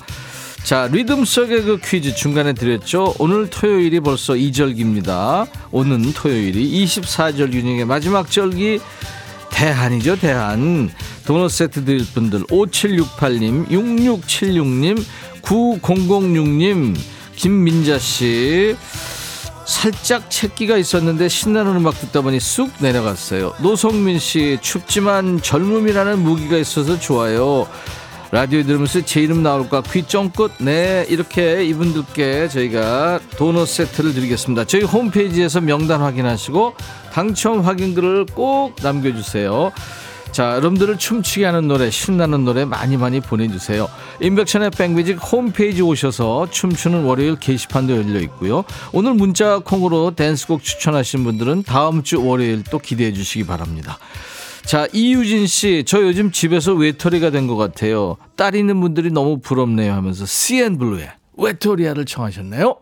자, 0.63 0.87
리듬 0.91 1.25
속의 1.25 1.63
그 1.63 1.79
퀴즈 1.83 2.13
중간에 2.13 2.53
드렸죠. 2.53 3.15
오늘 3.17 3.49
토요일이 3.49 3.99
벌써 3.99 4.33
2절기입니다. 4.33 5.47
오는 5.71 6.13
토요일이 6.13 6.85
24절 6.85 7.51
균형의 7.51 7.85
마지막 7.85 8.29
절기 8.29 8.79
대한이죠, 9.49 10.17
대한. 10.17 10.91
도넛 11.25 11.49
세트 11.51 11.85
드릴 11.85 12.05
분들 12.13 12.43
5768님, 12.43 13.69
6676님, 13.69 15.03
9006님, 15.41 16.95
김민자 17.41 17.97
씨. 17.97 18.75
살짝 19.65 20.29
채기가 20.29 20.77
있었는데 20.77 21.27
신나는 21.27 21.75
음악 21.75 21.99
듣다 21.99 22.21
보니 22.21 22.39
쑥 22.39 22.69
내려갔어요. 22.79 23.53
노성민 23.63 24.19
씨, 24.19 24.59
춥지만 24.61 25.41
젊음이라는 25.41 26.19
무기가 26.19 26.57
있어서 26.57 26.99
좋아요. 26.99 27.67
라디오 28.29 28.61
들으면서 28.61 29.01
제 29.01 29.21
이름 29.21 29.41
나올까 29.41 29.81
귀 29.91 30.03
쫑긋 30.03 30.51
네 30.59 31.03
이렇게 31.09 31.65
이분들께 31.65 32.47
저희가 32.47 33.19
도넛 33.35 33.67
세트를 33.67 34.13
드리겠습니다 34.13 34.63
저희 34.63 34.83
홈페이지에서 34.83 35.59
명단 35.59 35.99
확인하시고 35.99 36.75
당첨 37.11 37.59
확인글을 37.59 38.27
꼭 38.27 38.75
남겨주세요 38.81 39.73
자 40.31 40.55
여러분들을 40.55 40.97
춤추게 40.97 41.45
하는 41.45 41.67
노래 41.67 41.89
신나는 41.89 42.45
노래 42.45 42.63
많이 42.65 42.95
많이 42.97 43.19
보내주세요 43.19 43.89
인백션의 44.21 44.71
백뮤직 44.71 45.17
홈페이지 45.21 45.81
오셔서 45.81 46.47
춤추는 46.49 47.03
월요일 47.03 47.35
게시판도 47.37 47.95
열려 47.97 48.19
있고요 48.21 48.63
오늘 48.93 49.13
문자 49.13 49.59
콩으로 49.59 50.15
댄스곡 50.15 50.63
추천하신 50.63 51.23
분들은 51.25 51.63
다음 51.63 52.03
주 52.03 52.25
월요일 52.25 52.63
또 52.63 52.79
기대해 52.79 53.11
주시기 53.11 53.45
바랍니다 53.45 53.97
자, 54.63 54.87
이유진 54.93 55.47
씨, 55.47 55.83
저 55.87 56.03
요즘 56.03 56.31
집에서 56.31 56.73
외톨이가 56.73 57.31
된 57.31 57.47
것 57.47 57.55
같아요. 57.55 58.17
딸 58.35 58.53
있는 58.53 58.79
분들이 58.79 59.09
너무 59.09 59.39
부럽네요 59.39 59.91
하면서 59.91 60.23
CN블루의 60.23 61.09
외톨이야를 61.35 62.05
청하셨네요. 62.05 62.77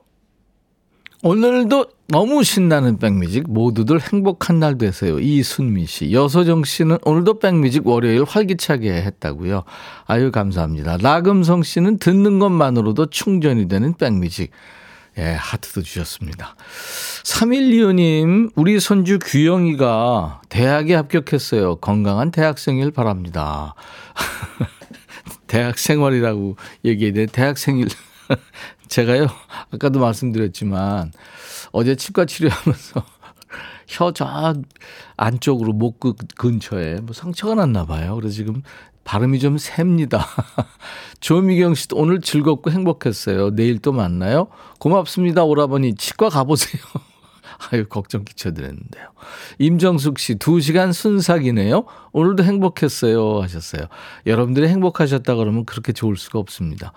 오늘도 1.21 1.85
너무 2.07 2.43
신나는 2.43 2.97
백뮤직 2.97 3.43
모두들 3.51 3.99
행복한 3.99 4.59
날 4.59 4.77
되세요. 4.77 5.19
이순미 5.19 5.85
씨, 5.85 6.13
여서정 6.13 6.63
씨는 6.63 6.97
오늘도 7.03 7.39
백뮤직 7.39 7.85
월요일 7.85 8.23
활기차게 8.23 8.89
했다고요. 8.89 9.63
아유 10.05 10.31
감사합니다. 10.31 10.97
나금성 11.01 11.63
씨는 11.63 11.99
듣는 11.99 12.39
것만으로도 12.39 13.07
충전이 13.07 13.67
되는 13.67 13.93
백뮤직. 13.95 14.51
예, 15.17 15.33
하트도 15.37 15.81
주셨습니다. 15.81 16.55
3125님, 17.23 18.51
우리 18.55 18.79
손주 18.79 19.19
규영이가 19.19 20.41
대학에 20.47 20.95
합격했어요. 20.95 21.77
건강한 21.77 22.31
대학생일 22.31 22.91
바랍니다. 22.91 23.75
대학 25.47 25.77
생활이라고 25.77 26.55
얘기해야 26.85 27.13
돼. 27.13 27.25
대학 27.25 27.57
생일. 27.57 27.89
제가요, 28.89 29.27
아까도 29.71 29.99
말씀드렸지만, 29.99 31.11
어제 31.71 31.95
치과 31.95 32.25
치료하면서 32.25 33.03
혀 33.87 34.11
저 34.13 34.53
안쪽으로 35.17 35.73
목그 35.73 36.13
근처에 36.37 36.95
뭐 37.01 37.13
상처가 37.13 37.55
났나 37.55 37.85
봐요. 37.85 38.15
그래서 38.15 38.35
지금 38.35 38.61
발음이 39.03 39.39
좀 39.39 39.57
셉니다. 39.57 40.25
조미경 41.19 41.73
씨도 41.73 41.97
오늘 41.97 42.21
즐겁고 42.21 42.69
행복했어요. 42.71 43.55
내일 43.55 43.79
또 43.79 43.91
만나요. 43.91 44.47
고맙습니다. 44.79 45.43
오라버니 45.43 45.95
치과 45.95 46.29
가보세요. 46.29 46.81
아유, 47.71 47.87
걱정 47.87 48.23
끼쳐드렸는데요. 48.23 49.09
임정숙 49.57 50.19
씨, 50.19 50.35
2시간 50.35 50.93
순삭이네요. 50.93 51.85
오늘도 52.13 52.43
행복했어요. 52.43 53.41
하셨어요. 53.41 53.87
여러분들이 54.25 54.67
행복하셨다 54.67 55.35
그러면 55.35 55.65
그렇게 55.65 55.91
좋을 55.91 56.15
수가 56.15 56.39
없습니다. 56.39 56.93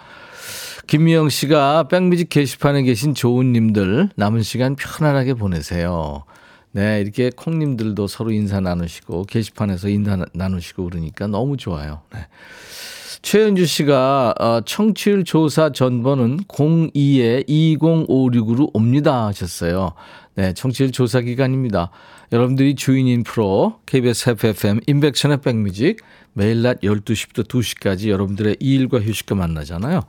김미영 0.93 1.31
씨가 1.31 1.85
백뮤직 1.85 2.29
게시판에 2.29 2.83
계신 2.83 3.15
좋은님들 3.15 4.11
남은 4.15 4.43
시간 4.43 4.77
편안하게 4.77 5.33
보내세요. 5.33 6.25
네, 6.71 7.01
이렇게 7.01 7.31
콩님들도 7.35 8.07
서로 8.07 8.31
인사 8.31 8.61
나누시고 8.61 9.25
게시판에서 9.25 9.89
인사 9.89 10.23
나누시고 10.35 10.85
그러니까 10.85 11.29
너무 11.29 11.57
좋아요. 11.57 12.03
네. 12.13 12.27
최은주 13.23 13.65
씨가 13.65 14.35
어, 14.39 14.61
청취율 14.67 15.25
조사 15.25 15.73
전번은 15.73 16.41
02에 16.41 17.49
2056으로 17.49 18.69
옵니다 18.75 19.29
하셨어요. 19.29 19.95
네, 20.35 20.53
청취율 20.53 20.93
조사 20.93 21.23
기간입니다. 21.23 21.91
여러분들이 22.33 22.75
주인인 22.75 23.23
프로 23.23 23.79
KBS 23.87 24.29
FFM 24.29 24.81
인백션의 24.87 25.41
백뮤직 25.41 26.03
매일 26.35 26.61
낮 26.61 26.83
12시부터 26.83 27.49
2시까지 27.49 28.11
여러분들의 28.11 28.59
일과 28.61 29.01
휴식과 29.01 29.35
만나잖아요. 29.37 30.03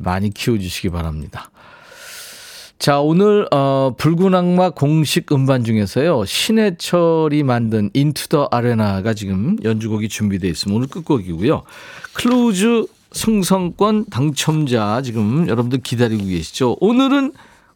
많이 0.00 0.30
키워주시기 0.30 0.90
바랍니다. 0.90 1.50
자, 2.78 2.98
오늘 2.98 3.46
어 3.52 3.94
붉은 3.96 4.34
악마 4.34 4.70
공식 4.70 5.30
음반 5.30 5.62
중에서요. 5.62 6.24
신해철이 6.24 7.44
만든 7.44 7.90
인투 7.94 8.28
더 8.28 8.48
아레나가 8.50 9.14
지금 9.14 9.56
연주곡이 9.62 10.08
준비되어 10.08 10.50
있습니다. 10.50 10.76
오늘 10.76 10.88
끝곡이고요. 10.88 11.62
크루즈 12.12 12.86
승선권 13.12 14.06
당첨자 14.06 15.00
지금 15.02 15.46
여러분들 15.48 15.80
기다리고 15.80 16.24
계시죠. 16.24 16.76
오늘은 16.80 17.32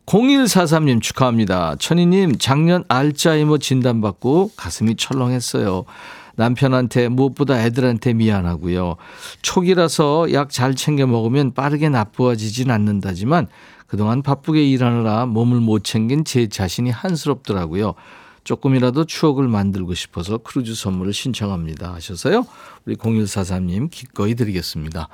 0143님 0.07 1.03
축하합니다. 1.03 1.77
천희님 1.79 2.39
작년 2.39 2.85
알츠하이머 2.89 3.59
진단받고 3.59 4.53
가슴이 4.57 4.97
철렁했어요. 4.97 5.85
남편한테 6.37 7.09
무엇보다 7.09 7.62
애들한테 7.64 8.12
미안하고요. 8.14 8.97
초기라서 9.43 10.32
약 10.32 10.51
잘 10.51 10.74
챙겨 10.74 11.07
먹으면 11.07 11.53
빠르게 11.53 11.89
나쁘어지진 11.89 12.70
않는다지만 12.70 13.49
그동안 13.87 14.22
바쁘게 14.22 14.64
일하느라 14.64 15.26
몸을 15.26 15.61
못 15.61 15.84
챙긴 15.84 16.24
제 16.24 16.49
자신이 16.49 16.91
한스럽더라고요. 16.91 17.95
조금이라도 18.45 19.05
추억을 19.05 19.49
만들고 19.49 19.95
싶어서 19.95 20.39
크루즈 20.39 20.74
선물을 20.74 21.12
신청합니다 21.12 21.93
하셔서요. 21.95 22.47
우리 22.87 22.97
0143님 22.97 23.91
기꺼이 23.91 24.34
드리겠습니다. 24.34 25.09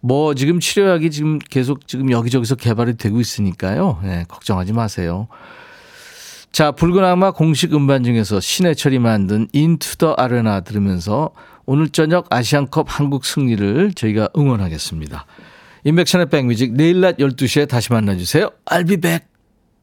뭐 0.00 0.34
지금 0.34 0.60
치료약이 0.60 1.10
지금 1.10 1.38
계속 1.38 1.88
지금 1.88 2.10
여기저기서 2.10 2.54
개발이 2.54 2.98
되고 2.98 3.18
있으니까요. 3.20 4.00
네, 4.02 4.24
걱정하지 4.28 4.74
마세요. 4.74 5.28
자, 6.56 6.72
붉은 6.72 7.04
악마 7.04 7.32
공식 7.32 7.74
음반 7.74 8.02
중에서 8.02 8.40
신해철이 8.40 8.98
만든 8.98 9.46
인투 9.52 9.98
더 9.98 10.14
아레나 10.14 10.60
들으면서 10.60 11.32
오늘 11.66 11.90
저녁 11.90 12.32
아시안컵 12.32 12.86
한국 12.88 13.26
승리를 13.26 13.92
저희가 13.92 14.30
응원하겠습니다. 14.34 15.26
인백션의 15.84 16.30
백뮤직 16.30 16.72
내일 16.72 17.02
낮 17.02 17.18
12시에 17.18 17.68
다시 17.68 17.92
만나주세요. 17.92 18.48
I'll 18.64 18.88
be 18.88 18.96
back. 18.96 19.35